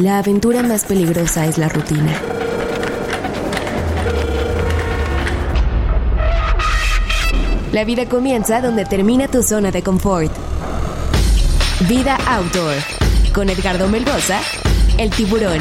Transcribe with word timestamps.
la 0.00 0.18
aventura 0.18 0.62
más 0.62 0.84
peligrosa 0.84 1.44
es 1.46 1.58
la 1.58 1.68
rutina. 1.68 2.18
La 7.72 7.84
vida 7.84 8.06
comienza 8.06 8.62
donde 8.62 8.86
termina 8.86 9.28
tu 9.28 9.42
zona 9.42 9.70
de 9.70 9.82
confort. 9.82 10.32
Vida 11.86 12.16
Outdoor, 12.26 12.76
con 13.34 13.50
Edgardo 13.50 13.88
Melgoza, 13.88 14.40
el 14.96 15.10
tiburón. 15.10 15.60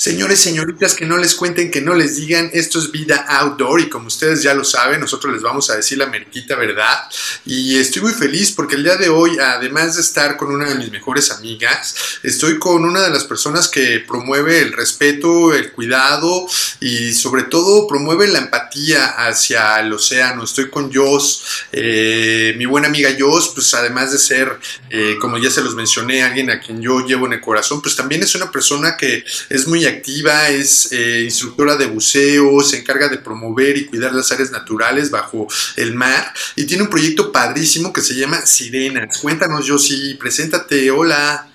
Señores, 0.00 0.40
señoritas, 0.40 0.94
que 0.94 1.04
no 1.04 1.18
les 1.18 1.34
cuenten, 1.34 1.70
que 1.70 1.82
no 1.82 1.92
les 1.92 2.16
digan, 2.16 2.48
esto 2.54 2.78
es 2.78 2.90
vida 2.90 3.16
outdoor 3.28 3.82
y 3.82 3.90
como 3.90 4.06
ustedes 4.06 4.42
ya 4.42 4.54
lo 4.54 4.64
saben, 4.64 4.98
nosotros 4.98 5.30
les 5.30 5.42
vamos 5.42 5.68
a 5.68 5.76
decir 5.76 5.98
la 5.98 6.06
meriquita 6.06 6.56
verdad. 6.56 7.00
Y 7.44 7.76
estoy 7.76 8.00
muy 8.00 8.14
feliz 8.14 8.50
porque 8.50 8.76
el 8.76 8.84
día 8.84 8.96
de 8.96 9.10
hoy, 9.10 9.36
además 9.38 9.96
de 9.96 10.00
estar 10.00 10.38
con 10.38 10.54
una 10.54 10.70
de 10.70 10.76
mis 10.76 10.90
mejores 10.90 11.30
amigas, 11.30 11.94
estoy 12.22 12.58
con 12.58 12.86
una 12.86 13.02
de 13.02 13.10
las 13.10 13.24
personas 13.24 13.68
que 13.68 14.02
promueve 14.08 14.62
el 14.62 14.72
respeto, 14.72 15.52
el 15.52 15.70
cuidado 15.72 16.46
y 16.80 17.12
sobre 17.12 17.42
todo 17.42 17.86
promueve 17.86 18.26
la 18.28 18.38
empatía 18.38 19.04
hacia 19.04 19.80
el 19.80 19.92
océano. 19.92 20.44
Estoy 20.44 20.70
con 20.70 20.90
Jos, 20.90 21.44
eh, 21.72 22.54
mi 22.56 22.64
buena 22.64 22.88
amiga 22.88 23.10
Jos, 23.18 23.50
pues 23.50 23.74
además 23.74 24.12
de 24.12 24.18
ser, 24.18 24.58
eh, 24.88 25.18
como 25.20 25.36
ya 25.36 25.50
se 25.50 25.62
los 25.62 25.74
mencioné, 25.74 26.22
alguien 26.22 26.48
a 26.48 26.58
quien 26.58 26.80
yo 26.80 27.04
llevo 27.06 27.26
en 27.26 27.34
el 27.34 27.42
corazón, 27.42 27.82
pues 27.82 27.96
también 27.96 28.22
es 28.22 28.34
una 28.34 28.50
persona 28.50 28.96
que 28.96 29.26
es 29.50 29.66
muy 29.66 29.89
activa, 29.90 30.48
es 30.48 30.90
eh, 30.92 31.22
instructora 31.24 31.76
de 31.76 31.86
buceo, 31.86 32.60
se 32.62 32.78
encarga 32.78 33.08
de 33.08 33.18
promover 33.18 33.76
y 33.76 33.86
cuidar 33.86 34.12
las 34.12 34.32
áreas 34.32 34.50
naturales 34.50 35.10
bajo 35.10 35.46
el 35.76 35.94
mar 35.94 36.32
y 36.56 36.64
tiene 36.64 36.84
un 36.84 36.90
proyecto 36.90 37.30
padrísimo 37.30 37.92
que 37.92 38.00
se 38.00 38.14
llama 38.14 38.44
Sirenas. 38.44 39.18
Cuéntanos, 39.18 39.68
Josie, 39.68 40.16
preséntate, 40.16 40.90
hola. 40.90 41.48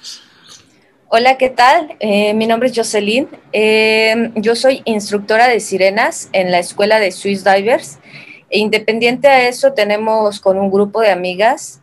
Hola, 1.07 1.37
¿qué 1.37 1.49
tal? 1.49 1.95
Eh, 1.99 2.33
mi 2.33 2.47
nombre 2.47 2.69
es 2.69 2.75
Jocelyn. 2.75 3.27
Eh, 3.53 4.31
yo 4.35 4.55
soy 4.55 4.81
instructora 4.85 5.47
de 5.47 5.59
sirenas 5.59 6.29
en 6.33 6.51
la 6.51 6.59
escuela 6.59 6.99
de 6.99 7.11
Swiss 7.11 7.43
Divers. 7.43 7.99
E 8.49 8.59
independiente 8.59 9.27
a 9.27 9.47
eso, 9.47 9.73
tenemos 9.73 10.39
con 10.39 10.57
un 10.57 10.69
grupo 10.69 11.01
de 11.01 11.09
amigas 11.09 11.81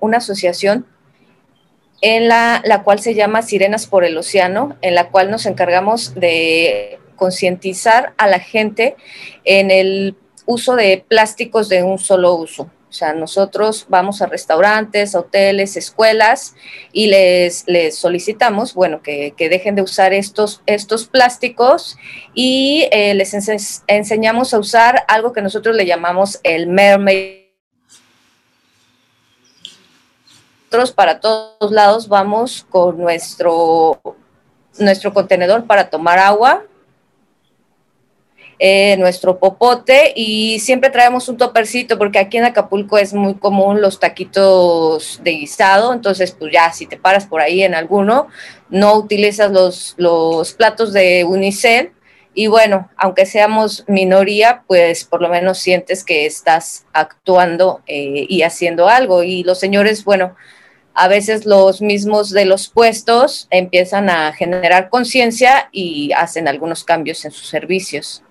una 0.00 0.18
asociación 0.18 0.86
en 2.00 2.28
la, 2.28 2.62
la 2.64 2.82
cual 2.82 3.00
se 3.00 3.14
llama 3.14 3.42
Sirenas 3.42 3.86
por 3.86 4.04
el 4.04 4.16
Océano, 4.16 4.76
en 4.82 4.94
la 4.94 5.08
cual 5.10 5.30
nos 5.30 5.46
encargamos 5.46 6.14
de 6.14 6.98
concientizar 7.16 8.14
a 8.16 8.26
la 8.26 8.38
gente 8.38 8.96
en 9.44 9.70
el 9.70 10.16
uso 10.46 10.76
de 10.76 11.04
plásticos 11.06 11.68
de 11.68 11.82
un 11.82 11.98
solo 11.98 12.34
uso. 12.34 12.70
O 12.88 12.92
sea, 12.92 13.12
nosotros 13.12 13.84
vamos 13.90 14.22
a 14.22 14.26
restaurantes, 14.26 15.14
hoteles, 15.14 15.76
escuelas 15.76 16.54
y 16.90 17.08
les, 17.08 17.64
les 17.66 17.94
solicitamos, 17.94 18.72
bueno, 18.72 19.02
que, 19.02 19.34
que, 19.36 19.50
dejen 19.50 19.74
de 19.74 19.82
usar 19.82 20.14
estos, 20.14 20.62
estos 20.64 21.06
plásticos 21.06 21.98
y 22.32 22.88
eh, 22.90 23.12
les 23.12 23.34
enseñamos 23.88 24.54
a 24.54 24.58
usar 24.58 25.04
algo 25.06 25.34
que 25.34 25.42
nosotros 25.42 25.76
le 25.76 25.84
llamamos 25.84 26.40
el 26.44 26.66
mermaid 26.66 27.47
para 30.94 31.20
todos 31.20 31.72
lados 31.72 32.08
vamos 32.08 32.66
con 32.68 32.98
nuestro, 32.98 34.00
nuestro 34.78 35.12
contenedor 35.12 35.66
para 35.66 35.88
tomar 35.88 36.18
agua, 36.18 36.64
eh, 38.58 38.96
nuestro 38.98 39.38
popote 39.38 40.12
y 40.14 40.58
siempre 40.58 40.90
traemos 40.90 41.28
un 41.28 41.36
topercito 41.36 41.96
porque 41.96 42.18
aquí 42.18 42.38
en 42.38 42.44
Acapulco 42.44 42.98
es 42.98 43.14
muy 43.14 43.34
común 43.34 43.80
los 43.80 43.98
taquitos 44.00 45.20
de 45.22 45.30
guisado, 45.32 45.92
entonces 45.92 46.32
pues 46.32 46.52
ya 46.52 46.72
si 46.72 46.86
te 46.86 46.96
paras 46.96 47.26
por 47.26 47.40
ahí 47.40 47.62
en 47.62 47.74
alguno, 47.74 48.28
no 48.68 48.94
utilizas 48.94 49.50
los, 49.52 49.94
los 49.96 50.52
platos 50.52 50.92
de 50.92 51.24
unicel 51.24 51.92
y 52.38 52.46
bueno, 52.46 52.88
aunque 52.96 53.26
seamos 53.26 53.82
minoría, 53.88 54.62
pues 54.68 55.04
por 55.04 55.20
lo 55.20 55.28
menos 55.28 55.58
sientes 55.58 56.04
que 56.04 56.24
estás 56.24 56.86
actuando 56.92 57.82
eh, 57.88 58.26
y 58.28 58.42
haciendo 58.42 58.88
algo 58.88 59.24
y 59.24 59.42
los 59.42 59.58
señores, 59.58 60.04
bueno, 60.04 60.36
a 60.94 61.08
veces 61.08 61.46
los 61.46 61.82
mismos 61.82 62.30
de 62.30 62.44
los 62.44 62.68
puestos 62.68 63.48
empiezan 63.50 64.08
a 64.08 64.32
generar 64.32 64.88
conciencia 64.88 65.68
y 65.72 66.12
hacen 66.12 66.46
algunos 66.46 66.84
cambios 66.84 67.24
en 67.24 67.32
sus 67.32 67.48
servicios. 67.48 68.22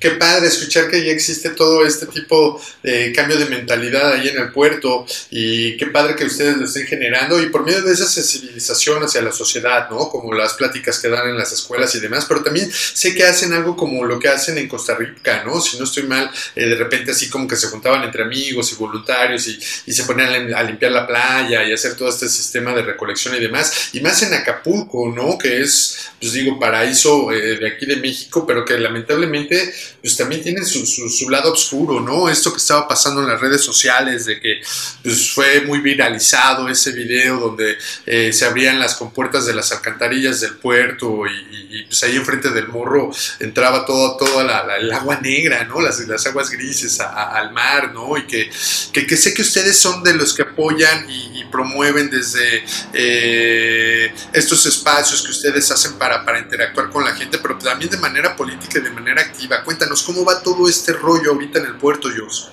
Qué 0.00 0.12
padre 0.12 0.46
escuchar 0.46 0.88
que 0.88 1.04
ya 1.04 1.12
existe 1.12 1.50
todo 1.50 1.84
este 1.84 2.06
tipo 2.06 2.60
de 2.82 3.12
cambio 3.12 3.36
de 3.36 3.46
mentalidad 3.46 4.12
ahí 4.12 4.28
en 4.28 4.38
el 4.38 4.52
puerto 4.52 5.04
y 5.30 5.76
qué 5.76 5.86
padre 5.86 6.14
que 6.14 6.24
ustedes 6.24 6.56
lo 6.56 6.66
estén 6.66 6.86
generando 6.86 7.42
y 7.42 7.46
por 7.46 7.64
medio 7.64 7.82
de 7.82 7.92
esa 7.92 8.06
sensibilización 8.06 9.02
hacia 9.02 9.22
la 9.22 9.32
sociedad, 9.32 9.90
¿no? 9.90 10.08
Como 10.08 10.32
las 10.34 10.54
pláticas 10.54 11.00
que 11.00 11.08
dan 11.08 11.28
en 11.28 11.36
las 11.36 11.52
escuelas 11.52 11.94
y 11.94 12.00
demás, 12.00 12.26
pero 12.28 12.42
también 12.42 12.70
sé 12.72 13.14
que 13.14 13.24
hacen 13.24 13.52
algo 13.52 13.76
como 13.76 14.04
lo 14.04 14.18
que 14.18 14.28
hacen 14.28 14.56
en 14.58 14.68
Costa 14.68 14.94
Rica, 14.94 15.42
¿no? 15.44 15.60
Si 15.60 15.78
no 15.78 15.84
estoy 15.84 16.04
mal, 16.04 16.30
eh, 16.54 16.66
de 16.66 16.74
repente 16.76 17.10
así 17.10 17.28
como 17.28 17.48
que 17.48 17.56
se 17.56 17.68
juntaban 17.68 18.04
entre 18.04 18.22
amigos 18.22 18.72
y 18.72 18.76
voluntarios 18.76 19.46
y, 19.48 19.58
se 19.98 20.04
ponían 20.04 20.54
a 20.54 20.62
limpiar 20.62 20.92
la 20.92 21.08
playa 21.08 21.64
y 21.64 21.72
hacer 21.72 21.96
todo 21.96 22.08
este 22.08 22.28
sistema 22.28 22.72
de 22.72 22.82
recolección 22.82 23.34
y 23.34 23.40
demás, 23.40 23.90
y 23.92 24.00
más 24.00 24.22
en 24.22 24.32
Acapulco, 24.32 25.12
¿no? 25.12 25.36
Que 25.36 25.60
es, 25.60 26.10
pues 26.20 26.32
digo, 26.34 26.56
paraíso 26.60 27.32
eh, 27.32 27.58
de 27.58 27.66
aquí 27.66 27.84
de 27.84 27.96
México, 27.96 28.46
pero 28.46 28.64
que 28.64 28.78
lamentablemente 28.78 29.57
pues 30.00 30.16
también 30.16 30.42
tienen 30.42 30.64
su, 30.64 31.28
lado 31.30 31.52
oscuro, 31.52 32.00
¿no? 32.00 32.28
Esto 32.28 32.52
que 32.52 32.58
estaba 32.58 32.88
pasando 32.88 33.22
en 33.22 33.28
las 33.28 33.40
redes 33.40 33.62
sociales, 33.62 34.26
de 34.26 34.40
que 34.40 34.60
pues, 35.02 35.30
fue 35.30 35.62
muy 35.62 35.80
viralizado 35.80 36.68
ese 36.68 36.92
video 36.92 37.38
donde 37.38 37.76
eh, 38.06 38.32
se 38.32 38.44
abrían 38.44 38.78
las 38.78 38.94
compuertas 38.94 39.46
de 39.46 39.54
las 39.54 39.72
alcantarillas 39.72 40.40
del 40.40 40.56
puerto 40.56 41.24
y, 41.26 41.82
pues 41.84 42.02
ahí 42.02 42.16
enfrente 42.16 42.50
del 42.50 42.68
morro 42.68 43.10
entraba 43.40 43.84
todo, 43.86 44.16
toda 44.16 44.44
la, 44.44 44.76
el 44.76 44.90
agua 44.92 45.20
negra, 45.20 45.64
¿no? 45.64 45.80
Las, 45.80 46.00
las 46.00 46.26
aguas 46.26 46.50
grises 46.50 47.00
al 47.00 47.52
mar, 47.52 47.92
¿no? 47.92 48.16
Y 48.16 48.26
que, 48.26 48.50
que, 48.92 49.16
sé 49.16 49.34
que 49.34 49.42
ustedes 49.42 49.76
son 49.76 50.02
de 50.02 50.14
los 50.14 50.34
que 50.34 50.42
apoyan 50.42 51.08
y, 51.08 51.38
promueven 51.48 52.10
desde 52.10 52.62
eh, 52.92 54.12
estos 54.34 54.66
espacios 54.66 55.22
que 55.22 55.30
ustedes 55.30 55.70
hacen 55.70 55.94
para, 55.94 56.22
para 56.22 56.40
interactuar 56.40 56.90
con 56.90 57.02
la 57.02 57.14
gente, 57.14 57.38
pero 57.38 57.56
también 57.56 57.90
de 57.90 57.96
manera 57.96 58.36
política 58.36 58.78
y 58.78 58.82
de 58.82 58.90
manera 58.90 59.22
activa 59.22 59.47
Cuéntanos, 59.64 60.02
¿cómo 60.02 60.24
va 60.24 60.42
todo 60.42 60.68
este 60.68 60.92
rollo 60.92 61.32
ahorita 61.32 61.58
en 61.58 61.66
el 61.66 61.76
puerto, 61.76 62.08
Jos? 62.08 62.52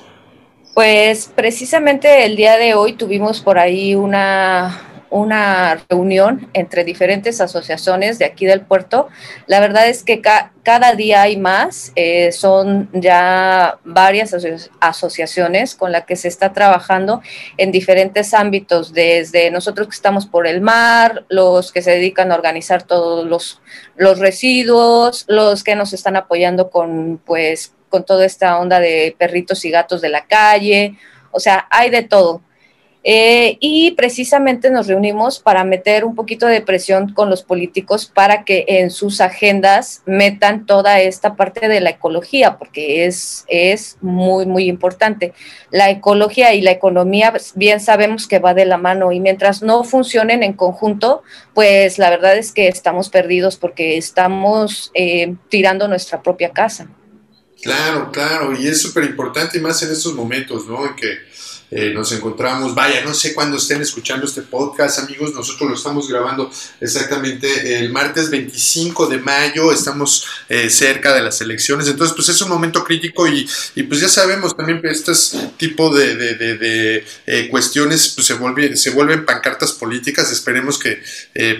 Pues 0.73 1.29
precisamente 1.33 2.25
el 2.25 2.35
día 2.35 2.57
de 2.57 2.73
hoy 2.73 2.93
tuvimos 2.93 3.39
por 3.41 3.57
ahí 3.57 3.95
una, 3.95 4.84
una 5.09 5.79
reunión 5.89 6.49
entre 6.53 6.83
diferentes 6.83 7.39
asociaciones 7.41 8.19
de 8.19 8.25
aquí 8.25 8.45
del 8.45 8.61
puerto. 8.61 9.07
La 9.47 9.59
verdad 9.59 9.87
es 9.87 10.03
que 10.03 10.21
cada 10.21 10.95
día 10.95 11.21
hay 11.21 11.37
más, 11.37 11.91
eh, 11.95 12.31
son 12.31 12.89
ya 12.93 13.77
varias 13.83 14.35
asociaciones 14.79 15.75
con 15.75 15.91
las 15.91 16.05
que 16.05 16.15
se 16.15 16.27
está 16.27 16.53
trabajando 16.53 17.21
en 17.57 17.71
diferentes 17.71 18.33
ámbitos, 18.33 18.93
desde 18.93 19.51
nosotros 19.51 19.87
que 19.87 19.95
estamos 19.95 20.25
por 20.25 20.47
el 20.47 20.61
mar, 20.61 21.25
los 21.29 21.71
que 21.71 21.81
se 21.81 21.91
dedican 21.91 22.31
a 22.31 22.35
organizar 22.35 22.83
todos 22.83 23.25
los, 23.25 23.61
los 23.95 24.19
residuos, 24.19 25.25
los 25.27 25.63
que 25.63 25.75
nos 25.75 25.93
están 25.93 26.15
apoyando 26.15 26.69
con, 26.69 27.21
pues, 27.25 27.73
con 27.89 28.03
toda 28.03 28.25
esta 28.25 28.57
onda 28.57 28.79
de 28.79 29.15
perritos 29.17 29.63
y 29.65 29.69
gatos 29.69 30.01
de 30.01 30.09
la 30.09 30.25
calle, 30.25 30.97
o 31.31 31.39
sea, 31.39 31.67
hay 31.69 31.89
de 31.89 32.03
todo. 32.03 32.41
Eh, 33.07 33.57
y 33.59 33.91
precisamente 33.91 34.71
nos 34.71 34.87
reunimos 34.87 35.37
para 35.37 35.63
meter 35.63 36.05
un 36.05 36.15
poquito 36.15 36.47
de 36.47 36.61
presión 36.61 37.13
con 37.13 37.29
los 37.29 37.43
políticos 37.43 38.11
para 38.11 38.43
que 38.43 38.65
en 38.67 38.89
sus 38.89 39.21
agendas 39.21 40.01
metan 40.07 40.65
toda 40.65 40.99
esta 40.99 41.35
parte 41.35 41.67
de 41.67 41.81
la 41.81 41.91
ecología, 41.91 42.57
porque 42.57 43.05
es, 43.05 43.45
es 43.47 43.97
muy, 44.01 44.47
muy 44.47 44.67
importante. 44.67 45.33
La 45.69 45.91
ecología 45.91 46.55
y 46.55 46.61
la 46.61 46.71
economía, 46.71 47.29
pues, 47.29 47.53
bien 47.53 47.79
sabemos 47.79 48.27
que 48.27 48.39
va 48.39 48.55
de 48.55 48.65
la 48.65 48.77
mano 48.77 49.11
y 49.11 49.19
mientras 49.19 49.61
no 49.61 49.83
funcionen 49.83 50.41
en 50.41 50.53
conjunto, 50.53 51.21
pues 51.53 51.99
la 51.99 52.09
verdad 52.09 52.35
es 52.35 52.51
que 52.51 52.67
estamos 52.67 53.09
perdidos 53.09 53.57
porque 53.57 53.97
estamos 53.97 54.89
eh, 54.95 55.35
tirando 55.49 55.87
nuestra 55.87 56.23
propia 56.23 56.49
casa. 56.49 56.87
Claro, 57.61 58.11
claro, 58.11 58.59
y 58.59 58.67
es 58.67 58.81
súper 58.81 59.03
importante 59.03 59.59
y 59.59 59.61
más 59.61 59.81
en 59.83 59.91
estos 59.91 60.13
momentos, 60.15 60.67
¿no? 60.67 60.95
Que 60.95 61.34
eh, 61.71 61.91
nos 61.93 62.11
encontramos, 62.11 62.75
vaya, 62.75 63.03
no 63.03 63.13
sé 63.13 63.33
cuándo 63.33 63.57
estén 63.57 63.81
escuchando 63.81 64.25
este 64.25 64.43
podcast, 64.43 64.99
amigos, 64.99 65.33
nosotros 65.33 65.69
lo 65.69 65.75
estamos 65.75 66.07
grabando 66.07 66.51
exactamente 66.79 67.79
el 67.79 67.91
martes 67.91 68.29
25 68.29 69.07
de 69.07 69.17
mayo, 69.17 69.71
estamos 69.71 70.25
eh, 70.47 70.69
cerca 70.69 71.13
de 71.13 71.21
las 71.21 71.41
elecciones, 71.41 71.87
entonces 71.87 72.15
pues 72.15 72.29
es 72.29 72.39
un 72.41 72.49
momento 72.49 72.83
crítico 72.83 73.27
y, 73.27 73.49
y 73.73 73.83
pues 73.83 73.99
ya 73.99 74.09
sabemos 74.09 74.55
también 74.55 74.79
que 74.81 74.89
este 74.89 75.11
tipo 75.57 75.93
de, 75.93 76.15
de, 76.15 76.35
de, 76.35 77.05
eh, 77.25 77.47
cuestiones 77.49 78.09
pues 78.09 78.27
se, 78.27 78.35
vuelve, 78.35 78.77
se 78.77 78.91
vuelven 78.91 79.25
pancartas 79.25 79.71
políticas, 79.71 80.31
esperemos 80.31 80.77
que 80.77 81.01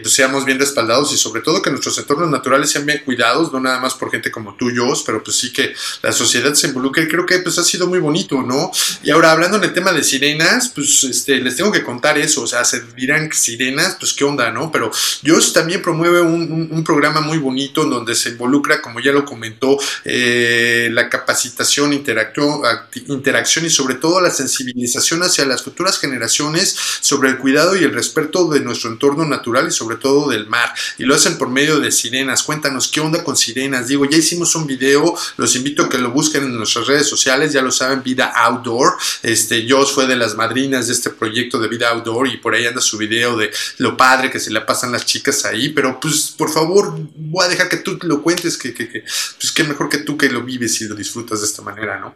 pues 0.01 0.13
seamos 0.13 0.45
bien 0.45 0.59
respaldados 0.59 1.13
y 1.13 1.17
sobre 1.17 1.41
todo 1.41 1.61
que 1.61 1.69
nuestros 1.71 1.97
entornos 1.97 2.29
naturales 2.29 2.69
sean 2.69 2.85
bien 2.85 3.01
cuidados, 3.03 3.51
no 3.51 3.59
nada 3.59 3.79
más 3.79 3.95
por 3.95 4.11
gente 4.11 4.29
como 4.31 4.55
tú 4.55 4.69
y 4.69 4.75
yo, 4.75 4.85
pero 5.05 5.23
pues 5.23 5.37
sí 5.37 5.51
que 5.51 5.73
la 6.01 6.11
sociedad 6.11 6.53
se 6.53 6.67
involucre, 6.67 7.07
creo 7.07 7.25
que 7.25 7.39
pues 7.39 7.57
ha 7.57 7.63
sido 7.63 7.87
muy 7.87 7.99
bonito, 7.99 8.41
¿no? 8.43 8.71
Y 9.03 9.11
ahora 9.11 9.31
hablando 9.31 9.57
en 9.57 9.63
el 9.63 9.73
tema 9.73 9.91
de 9.91 9.94
sirenas, 10.03 10.69
pues 10.69 11.03
este, 11.03 11.39
les 11.39 11.55
tengo 11.55 11.71
que 11.71 11.83
contar 11.83 12.17
eso, 12.17 12.43
o 12.43 12.47
sea, 12.47 12.65
se 12.65 12.81
dirán 12.95 13.31
sirenas, 13.31 13.97
pues 13.99 14.13
qué 14.13 14.23
onda, 14.23 14.51
¿no? 14.51 14.71
Pero 14.71 14.91
Dios 15.21 15.53
también 15.53 15.81
promueve 15.81 16.21
un, 16.21 16.83
programa 16.85 17.21
muy 17.21 17.39
bonito 17.39 17.83
en 17.83 17.89
donde 17.89 18.13
se 18.13 18.29
involucra, 18.29 18.81
como 18.81 18.99
ya 18.99 19.11
lo 19.11 19.25
comentó, 19.25 19.77
eh, 20.03 20.89
la 20.91 21.09
capacitación, 21.09 21.93
interacción, 21.93 23.65
y 23.65 23.69
sobre 23.69 23.95
todo 23.95 24.21
la 24.21 24.29
sensibilización 24.29 25.23
hacia 25.23 25.45
las 25.45 25.63
futuras 25.63 25.97
generaciones 25.99 26.75
sobre 27.01 27.29
el 27.29 27.37
cuidado 27.37 27.75
y 27.75 27.83
el 27.83 27.93
respeto 27.93 28.47
de 28.49 28.59
nuestro 28.59 28.91
entorno 28.91 29.25
natural 29.25 29.67
y 29.67 29.71
sobre 29.71 29.97
todo 29.97 30.29
del 30.29 30.47
mar. 30.47 30.73
Y 30.97 31.03
lo 31.03 31.15
hacen 31.15 31.37
por 31.37 31.49
medio 31.49 31.79
de 31.79 31.91
sirenas. 31.91 32.43
Cuéntanos 32.43 32.87
qué 32.87 32.99
onda 32.99 33.23
con 33.23 33.35
sirenas. 33.35 33.87
Digo, 33.87 34.05
ya 34.05 34.17
hicimos 34.17 34.55
un 34.55 34.67
video, 34.67 35.15
los 35.37 35.55
invito 35.55 35.83
a 35.83 35.89
que 35.89 35.97
lo 35.97 36.11
busquen 36.11 36.43
en 36.43 36.55
nuestras 36.55 36.87
redes 36.87 37.07
sociales, 37.07 37.53
ya 37.53 37.61
lo 37.61 37.71
saben, 37.71 38.03
Vida 38.03 38.31
Outdoor. 38.35 38.97
Este, 39.23 39.65
Fue 39.93 40.07
de 40.07 40.15
las 40.15 40.35
madrinas 40.35 40.87
de 40.87 40.93
este 40.93 41.09
proyecto 41.09 41.59
de 41.59 41.67
Vida 41.67 41.89
Outdoor 41.89 42.27
y 42.27 42.37
por 42.37 42.53
ahí 42.53 42.65
anda 42.65 42.81
su 42.81 42.97
video 42.97 43.37
de 43.37 43.51
lo 43.77 43.95
padre 43.95 44.29
que 44.29 44.39
se 44.39 44.51
le 44.51 44.61
pasan 44.61 44.91
las 44.91 45.05
chicas 45.05 45.45
ahí. 45.45 45.69
Pero 45.69 45.99
pues, 45.99 46.33
por 46.37 46.49
favor, 46.51 46.97
voy 47.15 47.45
a 47.45 47.49
dejar 47.49 47.69
que 47.69 47.77
tú 47.77 47.97
lo 48.01 48.21
cuentes, 48.21 48.57
que, 48.57 48.73
que, 48.73 48.89
que 48.89 49.01
pues 49.01 49.67
mejor 49.67 49.89
que 49.89 49.99
tú 49.99 50.17
que 50.17 50.29
lo 50.29 50.41
vives 50.41 50.81
y 50.81 50.87
lo 50.87 50.95
disfrutas 50.95 51.41
de 51.41 51.47
esta 51.47 51.61
manera, 51.61 51.99
¿no? 51.99 52.13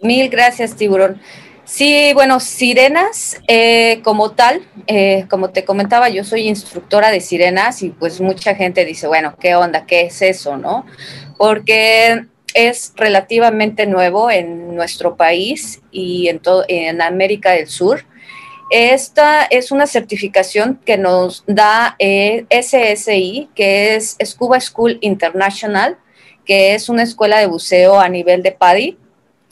Mil 0.00 0.28
gracias, 0.28 0.76
tiburón. 0.76 1.20
Sí, 1.68 2.12
bueno, 2.14 2.40
sirenas 2.40 3.36
eh, 3.46 4.00
como 4.02 4.30
tal, 4.30 4.62
eh, 4.86 5.26
como 5.28 5.50
te 5.50 5.66
comentaba, 5.66 6.08
yo 6.08 6.24
soy 6.24 6.48
instructora 6.48 7.10
de 7.10 7.20
sirenas 7.20 7.82
y 7.82 7.90
pues 7.90 8.22
mucha 8.22 8.54
gente 8.54 8.86
dice, 8.86 9.06
bueno, 9.06 9.36
¿qué 9.38 9.54
onda? 9.54 9.84
¿Qué 9.84 10.06
es 10.06 10.22
eso? 10.22 10.56
¿No? 10.56 10.86
Porque 11.36 12.24
es 12.54 12.92
relativamente 12.96 13.86
nuevo 13.86 14.30
en 14.30 14.74
nuestro 14.74 15.16
país 15.16 15.80
y 15.90 16.28
en, 16.28 16.40
en 16.68 17.02
América 17.02 17.52
del 17.52 17.68
Sur. 17.68 18.04
Esta 18.70 19.44
es 19.44 19.70
una 19.70 19.86
certificación 19.86 20.78
que 20.84 20.98
nos 20.98 21.44
da 21.46 21.96
eh, 21.98 22.44
SSI, 22.50 23.48
que 23.54 23.96
es 23.96 24.16
Scuba 24.24 24.60
School 24.60 24.98
International, 25.00 25.96
que 26.44 26.74
es 26.74 26.88
una 26.88 27.02
escuela 27.02 27.38
de 27.38 27.46
buceo 27.46 27.98
a 27.98 28.08
nivel 28.08 28.42
de 28.42 28.52
PADI 28.52 28.98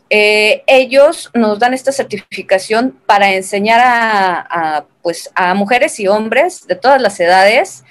eh, 0.09 0.63
ellos 0.69 1.31
nos 1.35 1.59
dan 1.59 1.75
esta 1.75 1.91
certificación 1.91 2.97
para 3.07 3.35
enseñar 3.35 3.81
a, 3.83 4.87
pues, 5.03 5.31
a 5.35 5.55
mujeres 5.55 5.99
y 5.99 6.07
hombres 6.07 6.67
de 6.67 6.77
todas 6.77 7.03
las 7.03 7.19
edades 7.19 7.83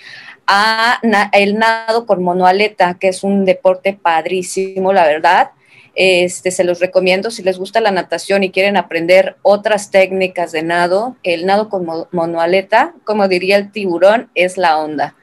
a 0.47 0.99
el 1.33 1.57
nado 1.57 2.05
con 2.05 2.23
monoaleta, 2.23 2.97
que 2.99 3.07
es 3.09 3.23
un 3.23 3.45
deporte 3.45 3.93
padrísimo, 3.93 4.93
la 4.93 5.05
verdad. 5.05 5.51
Este, 5.95 6.51
se 6.51 6.65
los 6.65 6.81
recomiendo 6.81 7.31
si 7.31 7.41
les 7.41 7.57
gusta 7.57 7.79
la 7.79 7.91
natación 7.91 8.43
y 8.43 8.51
quieren 8.51 8.75
aprender 8.75 9.37
otras 9.41 9.91
técnicas 9.91 10.51
de 10.51 10.61
nado. 10.61 11.15
El 11.23 11.45
nado 11.45 11.69
con 11.69 11.87
monoaleta, 12.11 12.93
como 13.05 13.27
diría 13.27 13.55
el 13.57 13.71
tiburón, 13.71 14.29
es 14.35 14.57
la 14.57 14.77
onda. 14.77 15.15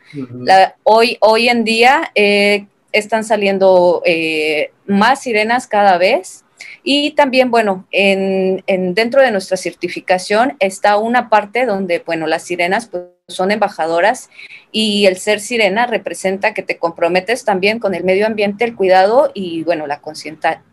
hoy, 0.82 1.18
hoy 1.20 1.48
en 1.48 1.64
día 1.64 2.10
eh, 2.14 2.66
están 2.92 3.24
saliendo 3.24 4.02
eh, 4.04 4.72
más 4.86 5.22
sirenas 5.22 5.66
cada 5.66 5.98
vez 5.98 6.44
y 6.82 7.12
también, 7.12 7.50
bueno, 7.50 7.86
en, 7.90 8.62
dentro 8.94 9.22
de 9.22 9.30
nuestra 9.30 9.56
certificación 9.56 10.56
está 10.58 10.96
una 10.96 11.28
parte 11.28 11.66
donde, 11.66 12.02
bueno, 12.04 12.26
las 12.26 12.42
sirenas 12.42 12.88
pues, 12.88 13.04
son 13.28 13.50
embajadoras 13.50 14.30
y 14.72 15.06
el 15.06 15.16
ser 15.16 15.40
sirena 15.40 15.86
representa 15.86 16.54
que 16.54 16.62
te 16.62 16.78
comprometes 16.78 17.44
también 17.44 17.78
con 17.78 17.94
el 17.94 18.04
medio 18.04 18.26
ambiente, 18.26 18.64
el 18.64 18.74
cuidado 18.74 19.30
y, 19.34 19.62
bueno, 19.64 19.86
la 19.86 20.00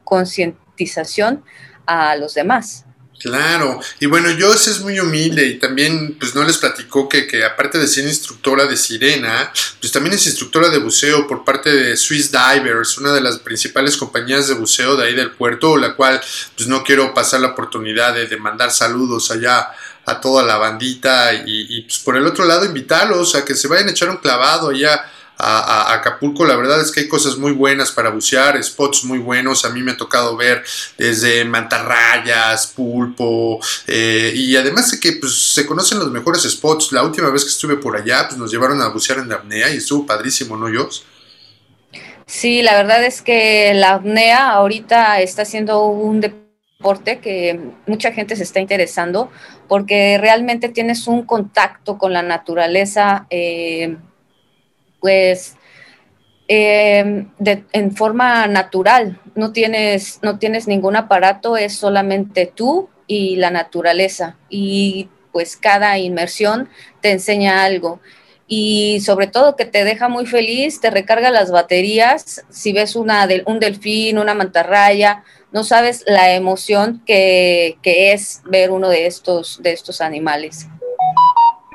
concientización 0.03 1.43
a 1.85 2.15
los 2.15 2.33
demás. 2.33 2.85
Claro, 3.19 3.81
y 3.99 4.05
bueno, 4.05 4.31
yo 4.31 4.53
es 4.53 4.79
muy 4.79 4.97
humilde 4.97 5.45
y 5.45 5.59
también 5.59 6.15
pues 6.17 6.33
no 6.35 6.43
les 6.45 6.57
platicó 6.57 7.09
que, 7.09 7.27
que, 7.27 7.43
aparte 7.43 7.77
de 7.77 7.85
ser 7.85 8.05
instructora 8.05 8.65
de 8.65 8.77
sirena, 8.77 9.51
pues 9.81 9.91
también 9.91 10.15
es 10.15 10.25
instructora 10.25 10.69
de 10.69 10.77
buceo 10.77 11.27
por 11.27 11.43
parte 11.43 11.69
de 11.69 11.97
Swiss 11.97 12.31
Divers, 12.31 12.97
una 12.97 13.11
de 13.11 13.19
las 13.19 13.39
principales 13.39 13.97
compañías 13.97 14.47
de 14.47 14.53
buceo 14.53 14.95
de 14.95 15.05
ahí 15.05 15.15
del 15.15 15.31
puerto, 15.31 15.75
la 15.75 15.95
cual 15.95 16.21
pues 16.55 16.69
no 16.69 16.81
quiero 16.81 17.13
pasar 17.13 17.41
la 17.41 17.49
oportunidad 17.49 18.13
de, 18.13 18.37
mandar 18.37 18.71
saludos 18.71 19.31
allá 19.31 19.69
a 20.05 20.21
toda 20.21 20.43
la 20.43 20.55
bandita 20.55 21.33
y, 21.33 21.65
y 21.77 21.81
pues 21.81 21.99
por 21.99 22.15
el 22.15 22.25
otro 22.25 22.45
lado 22.45 22.63
invitarlos 22.63 23.35
a 23.35 23.43
que 23.43 23.53
se 23.53 23.67
vayan 23.67 23.89
a 23.89 23.91
echar 23.91 24.09
un 24.09 24.17
clavado 24.17 24.69
allá 24.69 25.11
a, 25.39 25.93
Acapulco. 25.93 26.45
La 26.45 26.55
verdad 26.55 26.81
es 26.81 26.91
que 26.91 27.01
hay 27.01 27.07
cosas 27.07 27.37
muy 27.37 27.53
buenas 27.53 27.91
para 27.91 28.09
bucear, 28.09 28.61
spots 28.63 29.05
muy 29.05 29.19
buenos. 29.19 29.65
A 29.65 29.69
mí 29.69 29.81
me 29.81 29.93
ha 29.93 29.97
tocado 29.97 30.35
ver 30.35 30.63
desde 30.97 31.45
mantarrayas, 31.45 32.67
pulpo, 32.67 33.59
eh, 33.87 34.31
y 34.35 34.55
además 34.55 34.91
de 34.91 34.99
que 34.99 35.13
pues, 35.13 35.33
se 35.53 35.65
conocen 35.65 35.99
los 35.99 36.11
mejores 36.11 36.43
spots. 36.43 36.91
La 36.91 37.03
última 37.03 37.29
vez 37.29 37.43
que 37.43 37.49
estuve 37.49 37.77
por 37.77 37.95
allá, 37.95 38.27
pues 38.27 38.37
nos 38.37 38.51
llevaron 38.51 38.81
a 38.81 38.89
bucear 38.89 39.19
en 39.19 39.29
la 39.29 39.35
apnea 39.35 39.69
y 39.69 39.77
estuvo 39.77 40.05
padrísimo, 40.05 40.57
¿no, 40.57 40.69
yo 40.69 40.89
Sí, 42.25 42.61
la 42.61 42.75
verdad 42.75 43.03
es 43.03 43.23
que 43.23 43.73
la 43.73 43.95
apnea 43.95 44.51
ahorita 44.51 45.19
está 45.19 45.45
siendo 45.45 45.87
un 45.87 46.21
deporte 46.21 47.19
que 47.19 47.59
mucha 47.87 48.11
gente 48.11 48.35
se 48.35 48.43
está 48.43 48.59
interesando 48.59 49.31
porque 49.67 50.17
realmente 50.19 50.69
tienes 50.69 51.07
un 51.07 51.23
contacto 51.23 51.97
con 51.97 52.13
la 52.13 52.21
naturaleza 52.21 53.25
eh, 53.31 53.97
pues 54.99 55.55
eh, 56.47 57.27
en 57.73 57.95
forma 57.95 58.47
natural, 58.47 59.19
no 59.35 59.51
tienes, 59.51 60.19
no 60.23 60.39
tienes 60.39 60.67
ningún 60.67 60.95
aparato, 60.95 61.57
es 61.57 61.75
solamente 61.75 62.51
tú 62.53 62.89
y 63.07 63.35
la 63.35 63.51
naturaleza. 63.51 64.37
Y 64.49 65.09
pues 65.31 65.57
cada 65.57 65.97
inmersión 65.97 66.69
te 67.01 67.11
enseña 67.11 67.63
algo. 67.63 67.99
Y 68.47 68.99
sobre 69.01 69.27
todo 69.27 69.55
que 69.55 69.65
te 69.65 69.83
deja 69.83 70.09
muy 70.09 70.25
feliz, 70.25 70.81
te 70.81 70.89
recarga 70.89 71.29
las 71.29 71.51
baterías. 71.51 72.43
Si 72.49 72.73
ves 72.73 72.95
una 72.95 73.27
un 73.45 73.59
delfín, 73.59 74.17
una 74.17 74.33
mantarraya, 74.33 75.23
no 75.51 75.63
sabes 75.63 76.03
la 76.07 76.33
emoción 76.33 77.03
que, 77.05 77.77
que 77.83 78.11
es 78.11 78.41
ver 78.45 78.71
uno 78.71 78.89
de 78.89 79.05
estos, 79.05 79.61
de 79.61 79.71
estos 79.71 80.01
animales. 80.01 80.67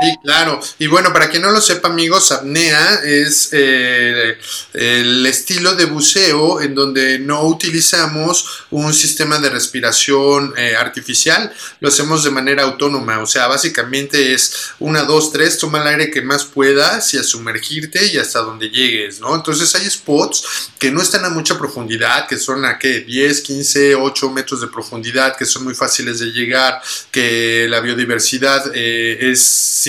Sí, 0.05 0.19
claro. 0.23 0.61
Y 0.79 0.87
bueno, 0.87 1.13
para 1.13 1.29
quien 1.29 1.43
no 1.43 1.51
lo 1.51 1.61
sepa, 1.61 1.89
amigos, 1.89 2.33
apnea 2.33 3.01
es 3.05 3.49
eh, 3.53 4.37
el 4.73 5.25
estilo 5.27 5.75
de 5.75 5.87
buceo 5.87 6.61
en 6.61 6.75
donde 6.75 7.19
no 7.19 7.45
utilizamos 7.45 8.65
un 8.71 8.93
sistema 8.93 9.39
de 9.39 9.51
respiración 9.51 10.55
eh, 10.57 10.77
artificial, 10.77 11.53
lo 11.81 11.89
hacemos 11.89 12.25
de 12.25 12.31
manera 12.31 12.65
autónoma. 12.65 13.21
O 13.21 13.27
sea, 13.27 13.47
básicamente 13.47 14.35
es 14.35 14.73
una, 14.79 15.05
dos, 15.05 15.33
tres, 15.33 15.59
toma 15.59 15.81
el 15.81 15.89
aire 15.89 16.11
que 16.11 16.23
más 16.23 16.45
puedas 16.45 17.15
y 17.15 17.19
a 17.19 17.23
sumergirte 17.23 18.07
y 18.07 18.19
hasta 18.19 18.41
donde 18.41 18.69
llegues, 18.69 19.21
¿no? 19.21 19.35
Entonces 19.35 19.75
hay 19.75 19.89
spots 19.89 20.71
que 20.79 20.91
no 20.91 21.01
están 21.01 21.25
a 21.25 21.31
mucha 21.31 21.59
profundidad, 21.59 22.27
que 22.27 22.37
son 22.37 22.65
a 22.65 22.79
qué, 22.79 23.01
10, 23.01 23.41
15, 23.41 23.95
8 23.95 24.31
metros 24.31 24.61
de 24.61 24.69
profundidad, 24.69 25.37
que 25.37 25.47
son 25.47 25.65
muy 25.65 25.75
fáciles 25.75 26.19
de 26.19 26.27
llegar, 26.27 26.81
que 27.11 27.67
la 27.69 27.81
biodiversidad 27.81 28.71
eh, 28.75 29.31
es 29.31 29.41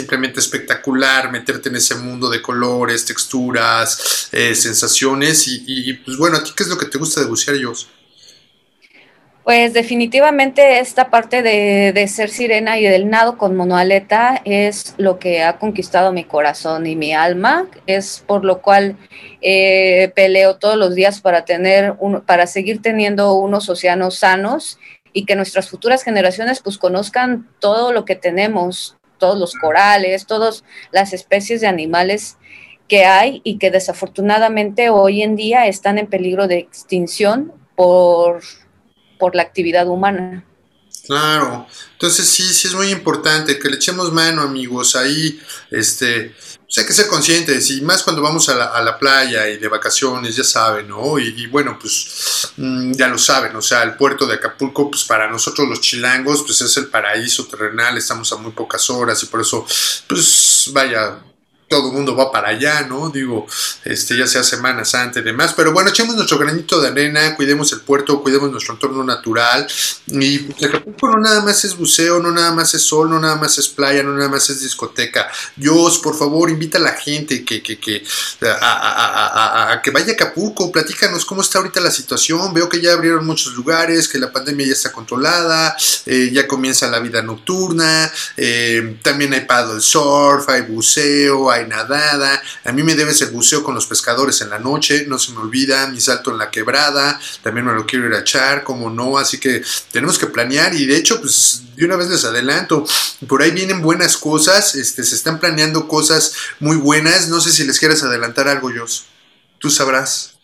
simplemente 0.05 0.39
espectacular, 0.39 1.31
meterte 1.31 1.69
en 1.69 1.77
ese 1.77 1.95
mundo 1.95 2.29
de 2.29 2.39
colores, 2.39 3.05
texturas, 3.05 4.29
eh, 4.31 4.53
sensaciones 4.53 5.45
y, 5.47 5.93
pues 5.93 6.15
bueno, 6.17 6.37
¿a 6.37 6.43
ti 6.43 6.51
qué 6.55 6.61
es 6.61 6.69
lo 6.69 6.77
que 6.77 6.85
te 6.85 6.99
gusta 6.99 7.21
de 7.21 7.27
bucear, 7.27 7.57
Jos? 7.61 7.89
Pues 9.43 9.73
definitivamente 9.73 10.79
esta 10.79 11.09
parte 11.09 11.41
de, 11.41 12.07
ser 12.07 12.29
sirena 12.29 12.79
y 12.79 12.83
del 12.83 13.09
nado 13.09 13.37
con 13.37 13.55
monoaleta 13.55 14.41
es 14.45 14.93
lo 14.97 15.17
que 15.17 15.43
ha 15.43 15.57
conquistado 15.57 16.11
mi 16.11 16.23
corazón 16.23 16.85
y 16.85 16.95
mi 16.95 17.13
alma, 17.13 17.67
es 17.87 18.23
por 18.25 18.45
lo 18.45 18.61
cual 18.61 18.97
eh, 19.41 20.11
peleo 20.15 20.57
todos 20.57 20.77
los 20.77 20.93
días 20.95 21.21
para 21.21 21.45
tener 21.45 21.95
para 22.25 22.47
seguir 22.47 22.81
teniendo 22.81 23.33
unos 23.35 23.69
océanos 23.69 24.15
sanos 24.17 24.79
y 25.13 25.25
que 25.25 25.35
nuestras 25.35 25.69
futuras 25.69 26.03
generaciones 26.03 26.59
pues 26.61 26.79
conozcan 26.79 27.47
todo 27.59 27.91
lo 27.91 28.03
que 28.03 28.15
tenemos, 28.15 28.97
todos 29.17 29.39
los 29.39 29.53
corales, 29.55 30.25
todas 30.25 30.63
las 30.91 31.13
especies 31.13 31.61
de 31.61 31.67
animales 31.67 32.37
que 32.87 33.05
hay 33.05 33.41
y 33.43 33.57
que 33.57 33.71
desafortunadamente 33.71 34.89
hoy 34.89 35.23
en 35.23 35.35
día 35.35 35.67
están 35.67 35.97
en 35.97 36.07
peligro 36.07 36.47
de 36.47 36.59
extinción 36.59 37.51
por, 37.75 38.41
por 39.17 39.35
la 39.35 39.41
actividad 39.41 39.87
humana. 39.87 40.45
Claro, 41.05 41.67
entonces 41.93 42.27
sí, 42.27 42.43
sí 42.43 42.67
es 42.67 42.73
muy 42.73 42.89
importante 42.89 43.59
que 43.59 43.69
le 43.69 43.75
echemos 43.75 44.11
mano, 44.11 44.41
amigos, 44.41 44.95
ahí, 44.95 45.39
este, 45.69 46.33
pues 46.65 46.77
hay 46.79 46.85
que 46.85 46.93
ser 46.93 47.07
conscientes 47.07 47.69
y 47.71 47.81
más 47.81 48.03
cuando 48.03 48.21
vamos 48.21 48.49
a 48.49 48.55
la, 48.55 48.97
playa 48.97 49.47
y 49.49 49.57
de 49.57 49.67
vacaciones, 49.67 50.35
ya 50.35 50.43
saben, 50.43 50.87
¿no? 50.87 51.19
Y, 51.19 51.47
bueno, 51.47 51.77
pues 51.79 52.51
mm, 52.57 52.93
ya 52.93 53.07
lo 53.07 53.17
saben, 53.17 53.55
o 53.55 53.61
sea, 53.61 53.83
el 53.83 53.95
puerto 53.95 54.25
de 54.25 54.35
Acapulco, 54.35 54.89
pues 54.89 55.03
para 55.03 55.29
nosotros 55.29 55.67
los 55.67 55.81
chilangos, 55.81 56.43
pues 56.43 56.61
es 56.61 56.75
el 56.77 56.87
paraíso 56.87 57.45
terrenal, 57.45 57.97
estamos 57.97 58.31
a 58.31 58.37
muy 58.37 58.51
pocas 58.51 58.89
horas 58.89 59.21
y 59.23 59.27
por 59.27 59.41
eso, 59.41 59.65
pues 60.07 60.69
vaya, 60.73 61.19
todo 61.67 61.89
el 61.89 61.93
mundo 61.93 62.15
va 62.15 62.31
para 62.31 62.49
allá, 62.49 62.81
¿no? 62.83 63.09
Digo, 63.09 63.47
este, 63.83 64.17
ya 64.17 64.27
sea 64.27 64.43
Semana 64.43 64.85
Santa 64.85 65.19
y 65.19 65.23
demás. 65.23 65.53
Pero 65.53 65.73
bueno, 65.73 65.89
echemos 65.89 66.15
nuestro 66.15 66.37
granito 66.37 66.79
de 66.79 66.89
arena, 66.89 67.35
cuidemos 67.35 67.71
el 67.73 67.81
puerto, 67.81 68.21
cuidemos 68.21 68.51
nuestro 68.51 68.75
entorno 68.75 69.03
natural. 69.03 69.67
Y 70.07 70.45
Acapulco 70.63 71.07
no 71.07 71.17
nada 71.17 71.41
más 71.41 71.65
es 71.65 71.75
buceo, 71.75 72.19
no 72.19 72.31
nada 72.31 72.51
más 72.51 72.73
es 72.73 72.83
sol, 72.83 73.09
no 73.09 73.19
nada 73.19 73.35
más 73.35 73.57
es 73.57 73.67
playa, 73.67 74.03
no 74.03 74.13
nada 74.13 74.29
más 74.29 74.49
es 74.49 74.61
discoteca. 74.61 75.29
Dios, 75.55 75.97
por 75.99 76.17
favor, 76.17 76.49
invita 76.49 76.77
a 76.77 76.81
la 76.81 76.93
gente 76.93 77.43
que, 77.43 77.63
que, 77.63 77.79
que 77.79 78.03
a, 78.41 79.81
que 79.83 79.91
vaya 79.91 80.11
a 80.11 80.13
Acapulco, 80.13 80.71
platícanos 80.71 81.25
cómo 81.25 81.41
está 81.41 81.57
ahorita 81.57 81.79
la 81.81 81.91
situación. 81.91 82.53
Veo 82.53 82.69
que 82.69 82.79
ya 82.79 82.93
abrieron 82.93 83.25
muchos 83.25 83.53
lugares, 83.53 84.07
que 84.07 84.19
la 84.19 84.31
pandemia 84.31 84.67
ya 84.67 84.73
está 84.73 84.91
controlada, 84.91 85.75
eh, 86.05 86.29
ya 86.31 86.47
comienza 86.47 86.87
la 86.89 86.99
vida 86.99 87.21
nocturna, 87.21 88.11
eh, 88.37 88.97
también 89.01 89.33
hay 89.33 89.41
paddle 89.41 89.81
surf, 89.81 90.47
hay 90.49 90.61
buceo, 90.61 91.54
nadada. 91.63 92.41
A 92.63 92.71
mí 92.71 92.83
me 92.83 92.95
debes 92.95 93.21
el 93.21 93.31
buceo 93.31 93.63
con 93.63 93.73
los 93.73 93.87
pescadores 93.87 94.41
en 94.41 94.49
la 94.49 94.59
noche, 94.59 95.05
no 95.07 95.17
se 95.17 95.31
me 95.31 95.39
olvida, 95.39 95.87
mi 95.87 96.01
salto 96.01 96.31
en 96.31 96.37
la 96.37 96.51
quebrada, 96.51 97.19
también 97.41 97.65
me 97.65 97.73
lo 97.73 97.85
quiero 97.85 98.07
ir 98.07 98.13
a 98.13 98.19
echar, 98.19 98.63
como 98.63 98.89
no, 98.89 99.17
así 99.17 99.39
que 99.39 99.63
tenemos 99.91 100.19
que 100.19 100.27
planear 100.27 100.75
y 100.75 100.85
de 100.85 100.97
hecho, 100.97 101.19
pues 101.21 101.63
de 101.75 101.85
una 101.85 101.95
vez 101.95 102.09
les 102.09 102.25
adelanto, 102.25 102.85
por 103.27 103.41
ahí 103.41 103.51
vienen 103.51 103.81
buenas 103.81 104.17
cosas, 104.17 104.75
este, 104.75 105.03
se 105.03 105.15
están 105.15 105.39
planeando 105.39 105.87
cosas 105.87 106.33
muy 106.59 106.77
buenas, 106.77 107.29
no 107.29 107.39
sé 107.39 107.51
si 107.51 107.63
les 107.63 107.79
quieres 107.79 108.03
adelantar 108.03 108.47
algo, 108.47 108.69
Jos, 108.75 109.05
tú 109.59 109.69
sabrás. 109.69 110.35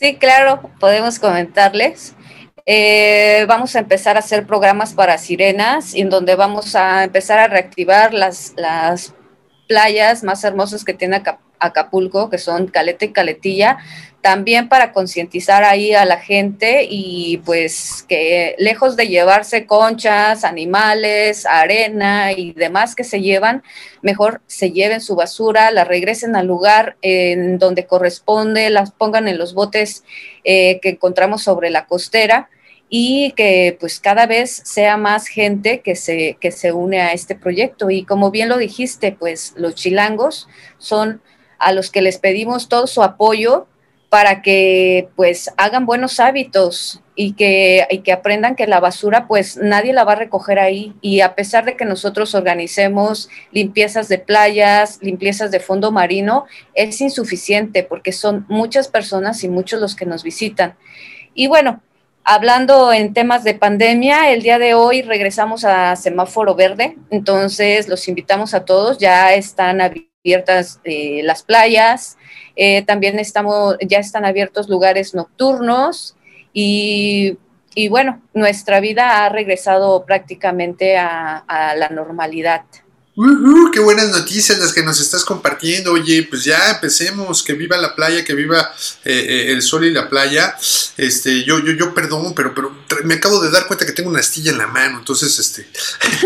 Sí, 0.00 0.16
claro, 0.18 0.70
podemos 0.80 1.18
comentarles. 1.18 2.14
Eh, 2.66 3.44
vamos 3.48 3.74
a 3.74 3.80
empezar 3.80 4.16
a 4.16 4.20
hacer 4.20 4.46
programas 4.46 4.94
para 4.94 5.18
sirenas, 5.18 5.94
en 5.94 6.10
donde 6.10 6.36
vamos 6.36 6.76
a 6.76 7.04
empezar 7.04 7.38
a 7.38 7.48
reactivar 7.48 8.14
las, 8.14 8.52
las 8.56 9.14
playas 9.66 10.22
más 10.22 10.44
hermosas 10.44 10.84
que 10.84 10.94
tiene 10.94 11.22
Acapulco, 11.58 12.28
que 12.28 12.38
son 12.38 12.66
Caleta 12.66 13.04
y 13.04 13.12
Caletilla, 13.12 13.78
también 14.20 14.68
para 14.68 14.92
concientizar 14.92 15.64
ahí 15.64 15.94
a 15.94 16.04
la 16.04 16.18
gente 16.18 16.86
y 16.88 17.38
pues 17.44 18.04
que 18.08 18.54
lejos 18.58 18.96
de 18.96 19.08
llevarse 19.08 19.66
conchas, 19.66 20.44
animales, 20.44 21.44
arena 21.44 22.32
y 22.32 22.52
demás 22.52 22.94
que 22.94 23.04
se 23.04 23.20
llevan, 23.20 23.62
mejor 24.00 24.40
se 24.46 24.70
lleven 24.70 25.00
su 25.00 25.16
basura, 25.16 25.70
la 25.72 25.84
regresen 25.84 26.36
al 26.36 26.46
lugar 26.46 26.96
en 27.02 27.58
donde 27.58 27.86
corresponde, 27.86 28.70
las 28.70 28.92
pongan 28.92 29.26
en 29.26 29.38
los 29.38 29.54
botes 29.54 30.04
eh, 30.44 30.78
que 30.80 30.90
encontramos 30.90 31.42
sobre 31.42 31.70
la 31.70 31.86
costera 31.86 32.48
y 32.94 33.32
que 33.32 33.78
pues 33.80 34.00
cada 34.00 34.26
vez 34.26 34.50
sea 34.66 34.98
más 34.98 35.26
gente 35.26 35.80
que 35.80 35.96
se, 35.96 36.36
que 36.38 36.50
se 36.50 36.72
une 36.72 37.00
a 37.00 37.14
este 37.14 37.34
proyecto. 37.34 37.88
Y 37.88 38.04
como 38.04 38.30
bien 38.30 38.50
lo 38.50 38.58
dijiste, 38.58 39.12
pues 39.12 39.54
los 39.56 39.74
chilangos 39.76 40.46
son 40.76 41.22
a 41.58 41.72
los 41.72 41.90
que 41.90 42.02
les 42.02 42.18
pedimos 42.18 42.68
todo 42.68 42.86
su 42.86 43.02
apoyo 43.02 43.66
para 44.10 44.42
que 44.42 45.08
pues 45.16 45.50
hagan 45.56 45.86
buenos 45.86 46.20
hábitos 46.20 47.00
y 47.16 47.32
que, 47.32 47.86
y 47.88 48.00
que 48.00 48.12
aprendan 48.12 48.56
que 48.56 48.66
la 48.66 48.78
basura 48.78 49.26
pues 49.26 49.56
nadie 49.56 49.94
la 49.94 50.04
va 50.04 50.12
a 50.12 50.16
recoger 50.16 50.58
ahí 50.58 50.94
y 51.00 51.22
a 51.22 51.34
pesar 51.34 51.64
de 51.64 51.78
que 51.78 51.86
nosotros 51.86 52.34
organicemos 52.34 53.30
limpiezas 53.52 54.08
de 54.08 54.18
playas, 54.18 54.98
limpiezas 55.00 55.50
de 55.50 55.60
fondo 55.60 55.92
marino, 55.92 56.44
es 56.74 57.00
insuficiente 57.00 57.84
porque 57.84 58.12
son 58.12 58.44
muchas 58.50 58.88
personas 58.88 59.42
y 59.44 59.48
muchos 59.48 59.80
los 59.80 59.96
que 59.96 60.04
nos 60.04 60.22
visitan. 60.22 60.76
Y 61.32 61.46
bueno, 61.46 61.80
Hablando 62.24 62.92
en 62.92 63.14
temas 63.14 63.42
de 63.42 63.54
pandemia, 63.54 64.30
el 64.30 64.42
día 64.42 64.60
de 64.60 64.74
hoy 64.74 65.02
regresamos 65.02 65.64
a 65.64 65.96
semáforo 65.96 66.54
verde, 66.54 66.96
entonces 67.10 67.88
los 67.88 68.06
invitamos 68.06 68.54
a 68.54 68.64
todos, 68.64 68.98
ya 68.98 69.34
están 69.34 69.80
abiertas 69.80 70.80
eh, 70.84 71.22
las 71.24 71.42
playas, 71.42 72.16
eh, 72.54 72.82
también 72.82 73.18
estamos, 73.18 73.76
ya 73.80 73.98
están 73.98 74.24
abiertos 74.24 74.68
lugares 74.68 75.14
nocturnos 75.14 76.16
y, 76.52 77.38
bueno, 77.90 78.22
nuestra 78.34 78.78
vida 78.78 79.24
ha 79.24 79.28
regresado 79.28 80.04
prácticamente 80.04 80.96
a 80.96 81.74
la 81.76 81.88
normalidad. 81.88 82.62
Qué 83.72 83.80
buenas 83.80 84.10
noticias 84.10 84.58
las 84.58 84.72
que 84.72 84.82
nos 84.82 85.00
estás 85.00 85.24
compartiendo. 85.24 85.92
Oye, 85.92 86.26
pues 86.28 86.44
ya 86.44 86.70
empecemos. 86.70 87.42
Que 87.42 87.54
viva 87.54 87.76
la 87.76 87.94
playa, 87.94 88.24
que 88.24 88.34
viva 88.34 88.72
eh, 89.04 89.26
eh, 89.28 89.52
el 89.52 89.62
sol 89.62 89.84
y 89.84 89.90
la 89.90 90.08
playa. 90.08 90.56
Este, 90.96 91.44
yo, 91.44 91.58
yo, 91.60 91.72
yo 91.72 91.94
perdón, 91.94 92.34
pero, 92.34 92.54
pero 92.54 92.74
me 93.04 93.14
acabo 93.14 93.40
de 93.40 93.50
dar 93.50 93.66
cuenta 93.66 93.86
que 93.86 93.92
tengo 93.92 94.10
una 94.10 94.20
astilla 94.20 94.52
en 94.52 94.58
la 94.58 94.66
mano. 94.66 94.98
Entonces, 94.98 95.38
este, 95.38 95.68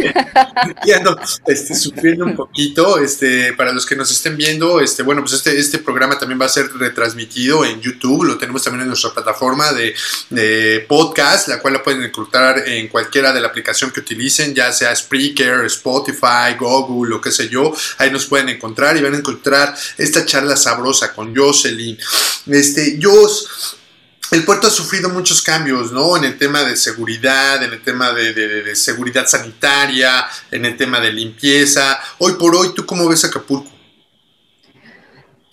ya 0.87 1.01
no, 1.01 1.17
este, 1.47 1.75
sufriendo 1.75 2.25
un 2.25 2.35
poquito. 2.35 2.99
Este, 2.99 3.53
para 3.53 3.73
los 3.73 3.85
que 3.85 3.97
nos 3.97 4.11
estén 4.11 4.37
viendo, 4.37 4.81
este, 4.81 5.03
bueno, 5.03 5.23
pues 5.23 5.35
este, 5.35 5.59
este 5.59 5.79
programa 5.79 6.19
también 6.19 6.41
va 6.41 6.47
a 6.47 6.51
ser 6.51 6.73
retransmitido 6.73 7.65
en 7.65 7.81
YouTube. 7.81 8.25
Lo 8.25 8.39
tenemos 8.39 8.63
también 8.63 8.83
en 8.83 8.89
nuestra 8.89 9.13
plataforma 9.13 9.73
de, 9.73 9.95
de 10.31 10.85
podcast, 10.89 11.49
la 11.49 11.61
cual 11.61 11.75
la 11.75 11.83
pueden 11.83 12.03
encontrar 12.03 12.67
en 12.67 12.89
cualquiera 12.89 13.33
de 13.33 13.41
la 13.41 13.49
aplicación 13.49 13.91
que 13.91 14.01
utilicen, 14.01 14.55
ya 14.55 14.73
sea 14.73 14.95
Spreaker, 14.95 15.65
Spotify, 15.67 16.55
Go 16.59 16.86
Google 16.87 17.17
o 17.17 17.21
qué 17.21 17.31
sé 17.31 17.49
yo, 17.49 17.75
ahí 17.99 18.11
nos 18.11 18.27
pueden 18.27 18.49
encontrar 18.49 18.97
y 18.97 19.03
van 19.03 19.15
a 19.15 19.19
encontrar 19.19 19.77
esta 19.99 20.25
charla 20.25 20.57
sabrosa 20.57 21.13
con 21.13 21.37
Jocelyn. 21.37 21.99
Este, 22.47 22.99
Jos, 23.03 23.77
el 24.33 24.45
puerto 24.45 24.67
ha 24.67 24.71
sufrido 24.71 25.09
muchos 25.09 25.41
cambios, 25.41 25.93
¿no? 25.93 26.17
En 26.17 26.25
el 26.25 26.39
tema 26.39 26.65
de 26.65 26.77
seguridad, 26.77 27.63
en 27.63 27.73
el 27.73 27.83
tema 27.83 28.13
de, 28.13 28.75
seguridad 28.75 29.27
sanitaria, 29.27 30.27
en 30.51 30.65
el 30.65 30.77
tema 30.77 31.01
de 31.01 31.13
limpieza. 31.13 32.01
Hoy 32.19 32.33
por 32.35 32.55
hoy, 32.57 32.75
¿tú 32.75 32.85
cómo 32.85 33.09
ves 33.09 33.25
Acapulco? 33.25 33.76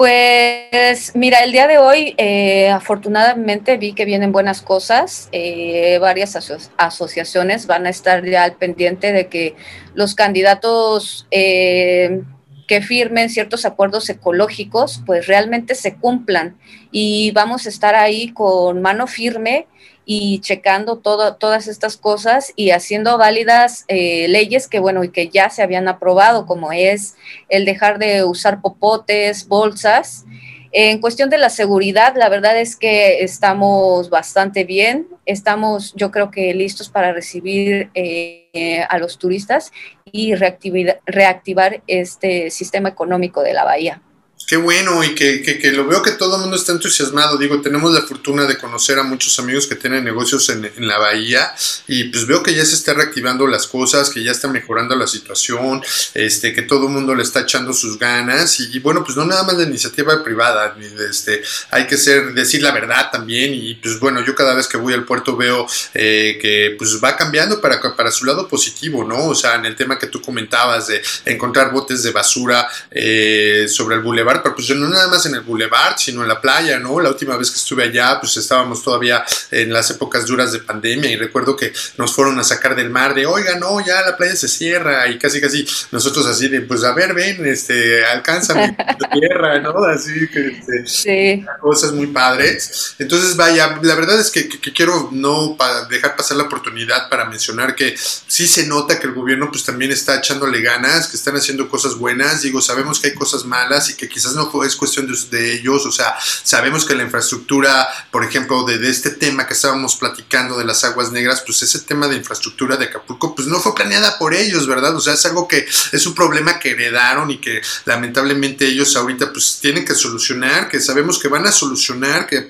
Pues 0.03 1.15
mira, 1.15 1.45
el 1.45 1.53
día 1.53 1.65
de 1.65 1.77
hoy 1.77 2.13
eh, 2.17 2.69
afortunadamente 2.69 3.77
vi 3.77 3.93
que 3.93 4.03
vienen 4.03 4.33
buenas 4.33 4.61
cosas. 4.61 5.29
Eh, 5.31 5.97
varias 6.01 6.35
asociaciones 6.75 7.67
van 7.67 7.85
a 7.85 7.89
estar 7.89 8.25
ya 8.25 8.43
al 8.43 8.57
pendiente 8.57 9.13
de 9.13 9.27
que 9.27 9.55
los 9.93 10.13
candidatos 10.13 11.25
eh, 11.31 12.21
que 12.67 12.81
firmen 12.81 13.29
ciertos 13.29 13.63
acuerdos 13.65 14.09
ecológicos 14.09 15.01
pues 15.05 15.25
realmente 15.27 15.73
se 15.73 15.95
cumplan 15.95 16.57
y 16.91 17.31
vamos 17.31 17.65
a 17.65 17.69
estar 17.69 17.95
ahí 17.95 18.33
con 18.33 18.81
mano 18.81 19.07
firme 19.07 19.67
y 20.05 20.39
checando 20.39 20.97
todo, 20.97 21.35
todas 21.35 21.67
estas 21.67 21.97
cosas 21.97 22.51
y 22.55 22.71
haciendo 22.71 23.17
válidas 23.17 23.85
eh, 23.87 24.27
leyes 24.27 24.67
que, 24.67 24.79
bueno, 24.79 25.03
y 25.03 25.09
que 25.09 25.29
ya 25.29 25.49
se 25.49 25.63
habían 25.63 25.87
aprobado, 25.87 26.45
como 26.45 26.71
es 26.71 27.15
el 27.49 27.65
dejar 27.65 27.99
de 27.99 28.23
usar 28.23 28.61
popotes, 28.61 29.47
bolsas. 29.47 30.25
En 30.71 30.99
cuestión 30.99 31.29
de 31.29 31.37
la 31.37 31.49
seguridad, 31.49 32.15
la 32.15 32.29
verdad 32.29 32.59
es 32.59 32.75
que 32.75 33.23
estamos 33.23 34.09
bastante 34.09 34.63
bien, 34.63 35.07
estamos 35.25 35.93
yo 35.95 36.09
creo 36.09 36.31
que 36.31 36.53
listos 36.53 36.89
para 36.89 37.13
recibir 37.13 37.91
eh, 37.93 38.83
a 38.89 38.97
los 38.97 39.19
turistas 39.19 39.71
y 40.11 40.33
reactivar 40.35 41.83
este 41.87 42.49
sistema 42.49 42.89
económico 42.89 43.43
de 43.43 43.53
la 43.53 43.63
bahía. 43.63 44.01
Qué 44.45 44.57
bueno 44.57 45.03
y 45.03 45.15
que, 45.15 45.41
que, 45.41 45.71
lo 45.71 45.87
veo 45.87 46.01
que 46.01 46.11
todo 46.11 46.35
el 46.35 46.41
mundo 46.41 46.57
está 46.57 46.73
entusiasmado. 46.73 47.37
Digo, 47.37 47.61
tenemos 47.61 47.93
la 47.93 48.01
fortuna 48.01 48.45
de 48.45 48.57
conocer 48.57 48.99
a 48.99 49.03
muchos 49.03 49.39
amigos 49.39 49.67
que 49.67 49.75
tienen 49.75 50.03
negocios 50.03 50.49
en, 50.49 50.65
en, 50.65 50.87
la 50.87 50.97
bahía 50.97 51.53
y 51.87 52.05
pues 52.05 52.27
veo 52.27 52.43
que 52.43 52.53
ya 52.53 52.65
se 52.65 52.75
está 52.75 52.93
reactivando 52.93 53.47
las 53.47 53.67
cosas, 53.67 54.09
que 54.09 54.21
ya 54.21 54.31
está 54.31 54.49
mejorando 54.49 54.95
la 54.95 55.07
situación, 55.07 55.81
este, 56.13 56.53
que 56.53 56.61
todo 56.61 56.87
el 56.87 56.93
mundo 56.93 57.15
le 57.15 57.23
está 57.23 57.41
echando 57.41 57.71
sus 57.73 57.97
ganas 57.97 58.59
y, 58.59 58.79
bueno, 58.79 59.03
pues 59.03 59.15
no 59.15 59.25
nada 59.25 59.43
más 59.43 59.57
de 59.57 59.63
iniciativa 59.63 60.21
privada, 60.23 60.75
este, 61.09 61.41
hay 61.71 61.87
que 61.87 61.95
ser, 61.97 62.33
decir 62.33 62.61
la 62.61 62.71
verdad 62.71 63.11
también 63.11 63.53
y 63.53 63.75
pues 63.75 63.97
bueno, 63.99 64.25
yo 64.25 64.35
cada 64.35 64.53
vez 64.55 64.67
que 64.67 64.77
voy 64.77 64.93
al 64.93 65.05
puerto 65.05 65.37
veo 65.37 65.65
eh, 65.93 66.37
que 66.41 66.75
pues 66.77 66.99
va 67.01 67.15
cambiando 67.15 67.61
para, 67.61 67.81
para 67.95 68.11
su 68.11 68.25
lado 68.25 68.47
positivo, 68.47 69.05
¿no? 69.05 69.29
O 69.29 69.35
sea, 69.35 69.55
en 69.55 69.65
el 69.65 69.75
tema 69.75 69.97
que 69.97 70.07
tú 70.07 70.21
comentabas 70.21 70.87
de 70.87 71.01
encontrar 71.25 71.71
botes 71.71 72.03
de 72.03 72.11
basura 72.11 72.67
eh, 72.91 73.67
sobre 73.69 73.95
el 73.95 74.01
bulevar 74.01 74.32
pero 74.41 74.55
pues 74.55 74.69
no 74.69 74.87
nada 74.87 75.07
más 75.07 75.25
en 75.25 75.35
el 75.35 75.41
boulevard, 75.41 75.97
sino 75.97 76.21
en 76.21 76.27
la 76.27 76.41
playa, 76.41 76.79
¿no? 76.79 76.99
La 76.99 77.09
última 77.09 77.37
vez 77.37 77.51
que 77.51 77.57
estuve 77.57 77.83
allá, 77.83 78.19
pues 78.19 78.37
estábamos 78.37 78.81
todavía 78.81 79.23
en 79.51 79.71
las 79.71 79.89
épocas 79.91 80.25
duras 80.25 80.51
de 80.51 80.59
pandemia 80.59 81.11
y 81.11 81.15
recuerdo 81.15 81.55
que 81.55 81.73
nos 81.97 82.13
fueron 82.13 82.39
a 82.39 82.43
sacar 82.43 82.75
del 82.75 82.89
mar 82.89 83.13
de, 83.13 83.25
oiga, 83.25 83.55
no, 83.55 83.85
ya 83.85 84.01
la 84.01 84.15
playa 84.15 84.35
se 84.35 84.47
cierra 84.47 85.07
y 85.07 85.17
casi 85.17 85.41
casi 85.41 85.67
nosotros 85.91 86.25
así 86.25 86.47
de, 86.47 86.61
pues 86.61 86.83
a 86.83 86.93
ver, 86.93 87.13
ven, 87.13 87.45
este, 87.45 88.05
alcánzame 88.05 88.75
la 88.99 89.09
tierra, 89.09 89.59
¿no? 89.59 89.83
Así 89.85 90.27
que, 90.31 90.61
este, 90.83 91.45
cosas 91.59 91.91
muy 91.91 92.07
padres. 92.07 92.95
Entonces, 92.99 93.35
vaya, 93.35 93.79
la 93.81 93.95
verdad 93.95 94.19
es 94.19 94.31
que, 94.31 94.47
quiero 94.73 95.09
no 95.11 95.57
dejar 95.89 96.15
pasar 96.15 96.37
la 96.37 96.43
oportunidad 96.43 97.09
para 97.09 97.25
mencionar 97.25 97.75
que 97.75 97.95
sí 97.97 98.47
se 98.47 98.67
nota 98.67 98.99
que 98.99 99.07
el 99.07 99.13
gobierno 99.13 99.49
pues 99.51 99.63
también 99.63 99.91
está 99.91 100.17
echándole 100.17 100.61
ganas, 100.61 101.07
que 101.07 101.17
están 101.17 101.35
haciendo 101.35 101.67
cosas 101.67 101.95
buenas, 101.95 102.41
digo, 102.41 102.61
sabemos 102.61 102.99
que 102.99 103.07
hay 103.07 103.13
cosas 103.13 103.45
malas 103.45 103.89
y 103.89 103.95
que 103.95 104.07
quizás 104.07 104.22
quizás 104.23 104.35
no 104.35 104.63
es 104.63 104.75
cuestión 104.75 105.13
de, 105.31 105.53
ellos, 105.53 105.85
o 105.85 105.91
sea, 105.91 106.15
sabemos 106.43 106.85
que 106.85 106.95
la 106.95 107.03
infraestructura, 107.03 107.87
por 108.09 108.23
ejemplo, 108.23 108.63
de, 108.63 108.89
este 108.89 109.09
tema 109.09 109.45
que 109.47 109.53
estábamos 109.53 109.95
platicando 109.95 110.57
de 110.57 110.65
las 110.65 110.83
aguas 110.83 111.11
negras, 111.11 111.43
pues 111.45 111.61
ese 111.61 111.79
tema 111.79 112.07
de 112.07 112.15
infraestructura 112.15 112.77
de 112.77 112.85
Acapulco, 112.85 113.35
pues 113.35 113.47
no 113.47 113.59
fue 113.59 113.75
planeada 113.75 114.17
por 114.17 114.33
ellos, 114.33 114.67
¿verdad? 114.67 114.95
O 114.95 115.01
sea, 115.01 115.15
es 115.15 115.25
algo 115.25 115.47
que 115.47 115.65
es 115.91 116.05
un 116.05 116.15
problema 116.15 116.59
que 116.59 116.71
heredaron 116.71 117.31
y 117.31 117.39
que 117.39 117.61
lamentablemente 117.85 118.65
ellos 118.65 118.95
ahorita 118.95 119.31
pues 119.31 119.59
tienen 119.61 119.83
que 119.83 119.95
solucionar, 119.95 120.69
que 120.69 120.79
sabemos 120.79 121.19
que 121.19 121.27
van 121.27 121.45
a 121.45 121.51
solucionar, 121.51 122.27
que 122.27 122.37
eh, 122.37 122.47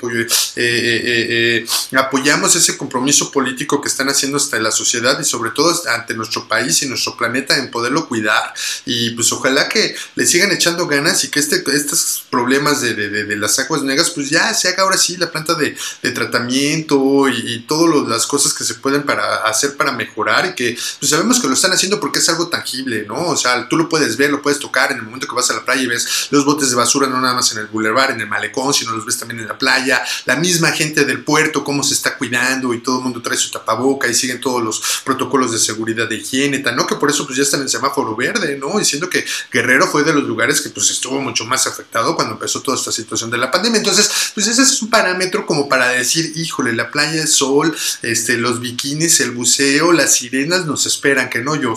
eh, 0.56 0.56
eh, 0.56 1.66
apoyamos 1.98 2.56
ese 2.56 2.78
compromiso 2.78 3.32
político 3.32 3.82
que 3.82 3.88
están 3.88 4.10
haciendo 4.10 4.38
hasta 4.38 4.60
la 4.60 4.72
sociedad 4.72 5.20
y 5.20 5.24
sobre 5.24 5.52
todo 5.52 5.74
ante 5.90 6.14
nuestro 6.14 6.48
país 6.48 6.82
y 6.84 6.88
nuestro 6.88 7.18
planeta 7.18 7.58
en 7.58 7.72
poderlo 7.72 8.08
cuidar 8.08 8.54
y 8.86 9.12
pues 9.12 9.32
ojalá 9.32 9.70
que 9.70 9.96
le 10.16 10.26
sigan 10.26 10.52
echando 10.52 10.88
ganas 10.88 11.24
y 11.24 11.30
que 11.30 11.40
este, 11.40 11.63
estos 11.72 12.26
problemas 12.30 12.82
de, 12.82 13.36
las 13.38 13.58
aguas 13.60 13.84
negras 13.84 14.10
pues 14.12 14.30
ya 14.30 14.54
se 14.54 14.70
haga 14.70 14.84
ahora 14.84 14.98
sí 14.98 15.18
la 15.18 15.32
planta 15.32 15.56
de, 15.56 15.76
tratamiento 16.14 17.30
y, 17.30 17.66
todas 17.68 18.08
las 18.08 18.28
cosas 18.28 18.54
que 18.54 18.64
se 18.64 18.76
pueden 18.76 19.04
para 19.04 19.38
hacer 19.48 19.78
para 19.78 19.92
mejorar 19.92 20.46
y 20.48 20.56
que 20.56 20.78
pues 21.00 21.10
sabemos 21.10 21.40
que 21.40 21.48
lo 21.48 21.54
están 21.54 21.72
haciendo 21.72 22.00
porque 22.00 22.20
es 22.20 22.30
algo 22.30 22.50
tangible, 22.50 23.06
¿no? 23.08 23.30
O 23.30 23.38
sea, 23.38 23.68
tú 23.70 23.78
lo 23.78 23.88
puedes 23.90 24.18
ver, 24.18 24.32
lo 24.32 24.42
puedes 24.42 24.60
tocar 24.60 24.92
en 24.92 24.98
el 24.98 25.04
momento 25.04 25.28
que 25.28 25.36
vas 25.36 25.50
a 25.50 25.54
la 25.54 25.66
playa 25.66 25.82
y 25.82 25.88
ves 25.88 26.28
los 26.32 26.46
botes 26.46 26.70
de 26.70 26.76
basura 26.76 27.08
no 27.08 27.22
nada 27.22 27.34
más 27.34 27.52
en 27.54 27.60
el 27.60 27.68
boulevard, 27.68 28.12
en 28.12 28.22
el 28.22 28.28
malecón, 28.28 28.74
sino 28.74 28.92
los 28.92 29.06
ves 29.06 29.18
también 29.18 29.40
en 29.40 29.48
la 29.48 29.58
playa, 29.58 30.04
la 30.26 30.36
misma 30.36 30.72
gente 30.72 31.06
del 31.06 31.24
puerto, 31.24 31.64
cómo 31.64 31.84
se 31.84 31.94
está 31.94 32.18
cuidando 32.18 32.74
y 32.74 32.82
todo 32.82 32.98
el 32.98 33.04
mundo 33.04 33.22
trae 33.22 33.38
su 33.38 33.52
tapaboca 33.52 34.08
y 34.08 34.14
siguen 34.14 34.42
todos 34.42 34.62
los 34.62 34.82
protocolos 35.04 35.52
de 35.52 35.60
seguridad 35.60 36.08
de 36.08 36.18
higiene, 36.18 36.60
tal, 36.60 36.76
¿no? 36.76 36.88
Que 36.88 36.96
por 36.96 37.10
eso 37.10 37.26
pues 37.26 37.38
ya 37.38 37.44
están 37.44 37.62
en 37.62 37.70
semáforo 37.70 38.16
verde, 38.16 38.58
¿no? 38.58 38.78
Diciendo 38.78 39.10
que 39.10 39.26
Guerrero 39.52 39.88
fue 39.88 40.04
de 40.04 40.14
los 40.14 40.24
lugares 40.24 40.62
que 40.62 40.70
pues 40.70 40.90
estuvo 40.90 41.20
mucho 41.22 41.43
más 41.46 41.68
afectado 41.68 42.16
cuando 42.16 42.34
empezó 42.34 42.62
toda 42.62 42.78
esta 42.78 42.92
situación 42.92 43.30
de 43.32 43.38
la 43.38 43.52
pandemia. 43.52 43.78
Entonces, 43.78 44.32
pues 44.34 44.48
ese 44.48 44.62
es 44.62 44.82
un 44.82 44.90
parámetro 44.90 45.46
como 45.46 45.68
para 45.68 45.90
decir, 45.90 46.34
híjole, 46.36 46.74
la 46.74 46.92
playa 46.92 47.22
de 47.22 47.28
sol, 47.28 47.76
este, 48.02 48.38
los 48.38 48.60
bikinis, 48.60 49.20
el 49.20 49.32
buceo, 49.32 49.92
las 49.92 50.16
sirenas 50.16 50.66
nos 50.66 50.86
esperan, 50.86 51.30
que 51.30 51.42
no 51.42 51.56
yo. 51.56 51.74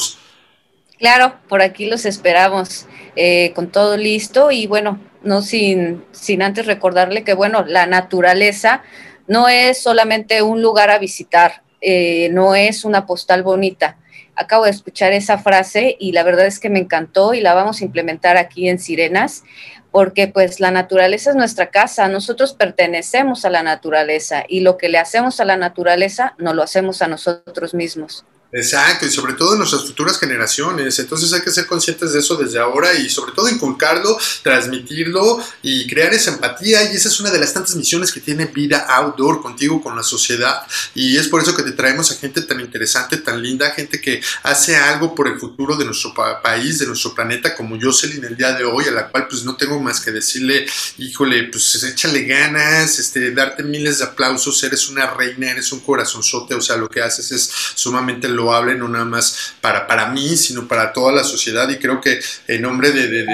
Claro, 0.99 1.35
por 1.49 1.63
aquí 1.63 1.87
los 1.87 2.07
esperamos 2.07 2.87
eh, 3.17 3.53
con 3.55 3.71
todo 3.71 3.97
listo 3.97 4.51
y 4.51 4.67
bueno, 4.67 4.99
no 5.23 5.43
sin, 5.43 6.05
sin 6.13 6.43
antes 6.43 6.67
recordarle 6.67 7.25
que 7.25 7.35
bueno, 7.35 7.65
la 7.67 7.87
naturaleza 7.87 8.83
no 9.27 9.49
es 9.49 9.83
solamente 9.83 10.43
un 10.43 10.63
lugar 10.63 10.91
a 10.91 10.99
visitar, 10.99 11.63
eh, 11.81 12.29
no 12.33 12.55
es 12.55 12.85
una 12.85 13.07
postal 13.07 13.43
bonita. 13.43 13.99
Acabo 14.37 14.65
de 14.65 14.71
escuchar 14.71 15.13
esa 15.13 15.39
frase 15.39 15.97
y 15.99 16.13
la 16.13 16.23
verdad 16.23 16.47
es 16.47 16.61
que 16.61 16.71
me 16.71 16.79
encantó 16.79 17.35
y 17.35 17.41
la 17.41 17.55
vamos 17.55 17.81
a 17.81 17.85
implementar 17.85 18.37
aquí 18.37 18.69
en 18.69 18.79
Sirenas 18.79 19.43
porque 19.91 20.29
pues 20.29 20.61
la 20.61 20.71
naturaleza 20.71 21.31
es 21.31 21.37
nuestra 21.37 21.71
casa, 21.71 22.07
nosotros 22.09 22.53
pertenecemos 22.53 23.47
a 23.47 23.51
la 23.51 23.63
naturaleza 23.63 24.45
y 24.47 24.61
lo 24.61 24.77
que 24.77 24.91
le 24.91 24.99
hacemos 24.99 25.41
a 25.41 25.47
la 25.47 25.57
naturaleza 25.57 26.35
no 26.37 26.53
lo 26.53 26.63
hacemos 26.63 27.01
a 27.01 27.09
nosotros 27.09 27.73
mismos. 27.73 28.27
Exacto, 28.53 29.05
y 29.05 29.11
sobre 29.11 29.35
todo 29.35 29.53
en 29.53 29.59
nuestras 29.59 29.85
futuras 29.85 30.19
generaciones. 30.19 30.99
Entonces 30.99 31.33
hay 31.33 31.41
que 31.41 31.51
ser 31.51 31.67
conscientes 31.67 32.13
de 32.13 32.21
eso 32.21 32.37
desde 32.37 32.61
ahora 32.61 32.95
y 32.95 33.11
sobre 33.11 33.33
todo 33.33 33.49
inculcarlo, 33.49 34.17
transmitirlo 34.43 35.43
y 35.63 35.87
crear 35.89 36.15
esa 36.15 36.33
empatía. 36.33 36.91
Y 36.91 36.97
esa 36.97 37.09
es 37.09 37.19
una 37.19 37.31
de 37.31 37.41
las 37.41 37.53
tantas 37.53 37.75
misiones 37.75 38.13
que 38.13 38.21
tiene 38.21 38.47
Vida 38.47 38.87
Outdoor 38.89 39.43
contigo, 39.43 39.83
con 39.83 39.97
la 39.97 40.03
sociedad. 40.03 40.63
Y 40.95 41.17
es 41.17 41.29
por 41.29 41.43
eso 41.43 41.57
que 41.57 41.65
te 41.65 41.73
traemos 41.73 42.11
a 42.13 42.17
gente 42.17 42.41
tan 42.43 42.61
interesante, 42.61 43.17
tan 43.19 43.43
linda, 43.43 43.73
gente 43.73 44.01
que 44.01 44.23
hace 44.45 44.77
algo 44.77 45.15
por 45.15 45.27
el 45.27 45.41
futuro 45.41 45.77
de 45.77 45.85
nuestro 45.85 46.15
país, 46.15 46.79
de 46.79 46.87
nuestro 46.87 47.15
planeta, 47.15 47.55
como 47.55 47.79
Jocelyn 47.81 48.25
el 48.25 48.37
día 48.37 48.53
de 48.53 48.65
hoy, 48.65 48.85
a 48.85 48.93
la 48.93 49.09
cual 49.09 49.27
pues 49.29 49.45
no 49.45 49.57
tengo 49.57 49.81
más 49.81 50.01
que 50.01 50.13
decirle, 50.13 50.67
híjole, 50.99 51.45
pues 51.45 51.83
échale 51.83 52.23
ganas, 52.23 52.99
este, 53.01 53.33
darte 53.33 53.65
miles 53.65 53.99
de 53.99 54.05
aplausos, 54.05 54.63
eres 54.63 54.89
una 54.89 55.11
reina, 55.11 55.51
eres 55.51 55.73
un 55.73 55.81
corazonzote, 55.81 56.55
o 56.55 56.61
sea, 56.61 56.77
lo 56.77 56.89
que 56.89 57.03
haces 57.03 57.33
es 57.33 57.51
sumamente 57.75 58.29
lo 58.37 58.55
hablen 58.55 58.79
no 58.79 58.89
nada 58.89 59.05
más 59.05 59.55
para, 59.61 59.87
para 59.87 60.11
mí, 60.11 60.37
sino 60.37 60.69
para 60.69 60.93
toda 60.93 61.13
la 61.13 61.25
sociedad 61.25 61.69
y 61.69 61.79
creo 61.79 62.01
que 62.01 62.21
en 62.47 62.63
nombre 62.63 62.93
de, 62.93 63.09
de, 63.09 63.27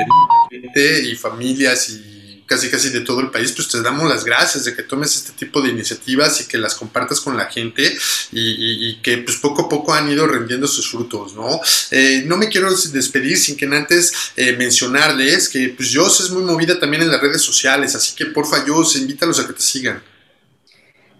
gente 0.51 1.05
y 1.05 1.17
familias 1.17 1.91
y 1.91 2.13
casi 2.53 2.69
casi 2.69 2.91
de 2.91 3.01
todo 3.01 3.21
el 3.21 3.31
país, 3.31 3.53
pues 3.53 3.69
te 3.69 3.81
damos 3.81 4.09
las 4.09 4.25
gracias 4.25 4.65
de 4.65 4.75
que 4.75 4.83
tomes 4.83 5.17
este 5.17 5.33
tipo 5.33 5.63
de 5.63 5.71
iniciativas 5.71 6.41
y 6.41 6.45
que 6.45 6.59
las 6.59 6.75
compartas 6.75 7.21
con 7.21 7.37
la 7.37 7.47
gente 7.47 7.97
y, 8.31 8.97
que 9.03 9.19
pues 9.19 9.39
poco 9.39 9.63
a 9.63 9.69
poco 9.69 9.95
han 9.95 10.11
ido 10.11 10.27
rendiendo 10.27 10.67
sus 10.67 10.91
frutos, 10.91 11.35
¿no? 11.35 11.61
Eh, 11.91 12.25
no 12.27 12.37
me 12.37 12.49
quiero 12.49 12.71
despedir 12.71 13.39
sin 13.39 13.57
que 13.57 13.65
antes 13.65 14.13
eh, 14.37 14.53
mencionarles 14.53 15.49
que 15.49 15.71
pues 15.71 15.89
yo 15.89 16.07
es 16.07 16.31
muy 16.31 16.43
movida 16.43 16.79
también 16.79 17.03
en 17.03 17.11
las 17.11 17.21
redes 17.21 17.41
sociales, 17.41 17.95
así 17.95 18.15
que 18.15 18.27
porfa 18.27 18.67
yo 18.67 18.83
invítalos 18.97 19.41
a 19.41 19.47
que 19.47 19.55
te 19.55 19.63
sigan. 19.63 20.12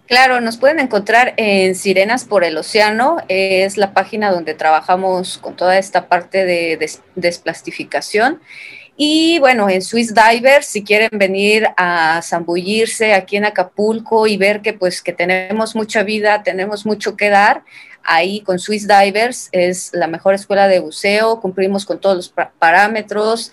Claro, 0.07 0.41
nos 0.41 0.57
pueden 0.57 0.79
encontrar 0.79 1.33
en 1.37 1.75
Sirenas 1.75 2.25
por 2.25 2.43
el 2.43 2.57
Océano, 2.57 3.17
es 3.29 3.77
la 3.77 3.93
página 3.93 4.31
donde 4.31 4.53
trabajamos 4.53 5.37
con 5.37 5.55
toda 5.55 5.77
esta 5.77 6.09
parte 6.09 6.45
de 6.45 6.99
desplastificación. 7.15 8.41
Y 8.95 9.39
bueno, 9.39 9.69
en 9.69 9.81
Swiss 9.81 10.13
Divers, 10.13 10.67
si 10.67 10.83
quieren 10.83 11.09
venir 11.13 11.67
a 11.77 12.21
zambullirse 12.21 13.13
aquí 13.13 13.37
en 13.37 13.45
Acapulco 13.45 14.27
y 14.27 14.37
ver 14.37 14.61
que 14.61 14.73
pues 14.73 15.01
que 15.01 15.13
tenemos 15.13 15.75
mucha 15.75 16.03
vida, 16.03 16.43
tenemos 16.43 16.85
mucho 16.85 17.15
que 17.17 17.29
dar, 17.29 17.63
ahí 18.03 18.41
con 18.41 18.59
Swiss 18.59 18.87
Divers 18.87 19.49
es 19.51 19.91
la 19.93 20.07
mejor 20.07 20.35
escuela 20.35 20.67
de 20.67 20.79
buceo, 20.79 21.39
cumplimos 21.39 21.85
con 21.85 21.99
todos 21.99 22.15
los 22.15 22.33
parámetros, 22.59 23.51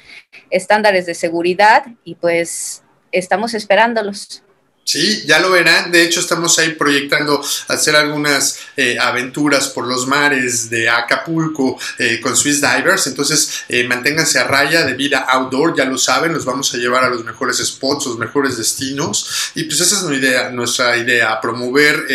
estándares 0.50 1.06
de 1.06 1.14
seguridad 1.14 1.84
y 2.04 2.16
pues 2.16 2.82
estamos 3.12 3.54
esperándolos. 3.54 4.42
Sí, 4.90 5.22
ya 5.24 5.38
lo 5.38 5.52
verán. 5.52 5.92
De 5.92 6.02
hecho, 6.02 6.18
estamos 6.18 6.58
ahí 6.58 6.70
proyectando 6.70 7.40
hacer 7.68 7.94
algunas 7.94 8.58
eh, 8.76 8.98
aventuras 8.98 9.68
por 9.68 9.86
los 9.86 10.08
mares 10.08 10.68
de 10.68 10.88
Acapulco 10.88 11.78
eh, 11.96 12.18
con 12.20 12.36
Swiss 12.36 12.60
Divers. 12.60 13.06
Entonces, 13.06 13.62
eh, 13.68 13.86
manténganse 13.86 14.40
a 14.40 14.48
raya 14.48 14.84
de 14.84 14.94
vida 14.94 15.20
outdoor, 15.28 15.76
ya 15.76 15.84
lo 15.84 15.96
saben, 15.96 16.32
los 16.32 16.44
vamos 16.44 16.74
a 16.74 16.76
llevar 16.76 17.04
a 17.04 17.08
los 17.08 17.24
mejores 17.24 17.58
spots, 17.58 18.06
los 18.06 18.18
mejores 18.18 18.56
destinos. 18.56 19.52
Y 19.54 19.62
pues 19.62 19.80
esa 19.80 19.94
es 19.94 20.02
nuestra 20.02 20.16
idea, 20.18 20.50
nuestra 20.50 20.96
idea 20.96 21.40
promover 21.40 22.06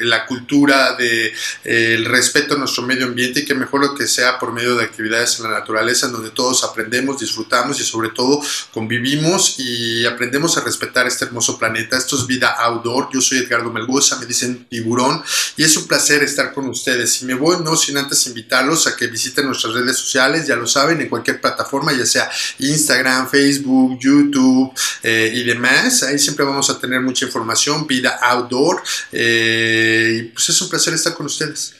la 0.00 0.24
cultura 0.24 0.94
de 0.94 1.34
el 1.64 2.06
respeto 2.06 2.54
a 2.54 2.58
nuestro 2.58 2.84
medio 2.84 3.04
ambiente 3.04 3.40
y 3.40 3.44
que 3.44 3.54
mejor 3.54 3.82
lo 3.82 3.94
que 3.94 4.06
sea 4.06 4.38
por 4.38 4.54
medio 4.54 4.76
de 4.76 4.84
actividades 4.84 5.38
en 5.38 5.44
la 5.44 5.58
naturaleza, 5.58 6.06
en 6.06 6.12
donde 6.12 6.30
todos 6.30 6.64
aprendemos, 6.64 7.20
disfrutamos 7.20 7.78
y 7.80 7.84
sobre 7.84 8.08
todo 8.08 8.40
convivimos 8.70 9.56
y 9.58 10.06
aprendemos 10.06 10.56
a 10.56 10.64
respetar 10.64 11.06
este 11.06 11.26
hermoso 11.26 11.58
planeta 11.58 11.81
esto 11.90 12.16
es 12.16 12.26
Vida 12.26 12.54
Outdoor. 12.58 13.08
Yo 13.12 13.20
soy 13.20 13.38
Edgardo 13.38 13.72
Melgoza, 13.72 14.18
me 14.18 14.26
dicen 14.26 14.66
tiburón 14.68 15.22
y 15.56 15.64
es 15.64 15.76
un 15.76 15.86
placer 15.86 16.22
estar 16.22 16.52
con 16.52 16.68
ustedes. 16.68 17.22
Y 17.22 17.26
me 17.26 17.34
voy 17.34 17.56
no 17.62 17.76
sin 17.76 17.96
antes 17.96 18.26
invitarlos 18.26 18.86
a 18.86 18.96
que 18.96 19.06
visiten 19.06 19.46
nuestras 19.46 19.74
redes 19.74 19.96
sociales, 19.96 20.46
ya 20.46 20.56
lo 20.56 20.66
saben, 20.66 21.00
en 21.00 21.08
cualquier 21.08 21.40
plataforma, 21.40 21.92
ya 21.92 22.06
sea 22.06 22.30
Instagram, 22.58 23.28
Facebook, 23.28 23.98
YouTube 24.00 24.72
eh, 25.02 25.32
y 25.34 25.44
demás. 25.44 26.02
Ahí 26.02 26.18
siempre 26.18 26.44
vamos 26.44 26.68
a 26.70 26.78
tener 26.78 27.00
mucha 27.00 27.26
información, 27.26 27.86
Vida 27.86 28.18
Outdoor. 28.22 28.82
Eh, 29.10 30.18
y 30.18 30.22
pues 30.28 30.48
es 30.48 30.60
un 30.60 30.68
placer 30.68 30.94
estar 30.94 31.14
con 31.14 31.26
ustedes. 31.26 31.74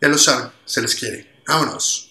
Ya 0.00 0.08
lo 0.08 0.18
saben, 0.18 0.50
se 0.64 0.80
les 0.80 0.94
quiere. 0.94 1.42
Vámonos. 1.46 2.10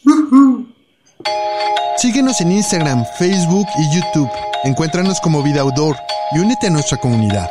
Síguenos 1.98 2.42
en 2.42 2.52
Instagram, 2.52 3.06
Facebook 3.18 3.68
y 3.80 3.96
YouTube. 3.96 4.30
Encuéntranos 4.64 5.20
como 5.20 5.42
Vida 5.42 5.62
Outdoor 5.62 5.96
y 6.32 6.40
únete 6.40 6.68
a 6.68 6.70
nuestra 6.70 6.98
comunidad. 6.98 7.50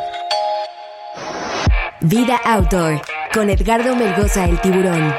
Vida 2.00 2.40
Outdoor 2.44 3.00
con 3.32 3.50
Edgardo 3.50 3.96
Melgoza 3.96 4.44
el 4.44 4.60
Tiburón. 4.60 5.12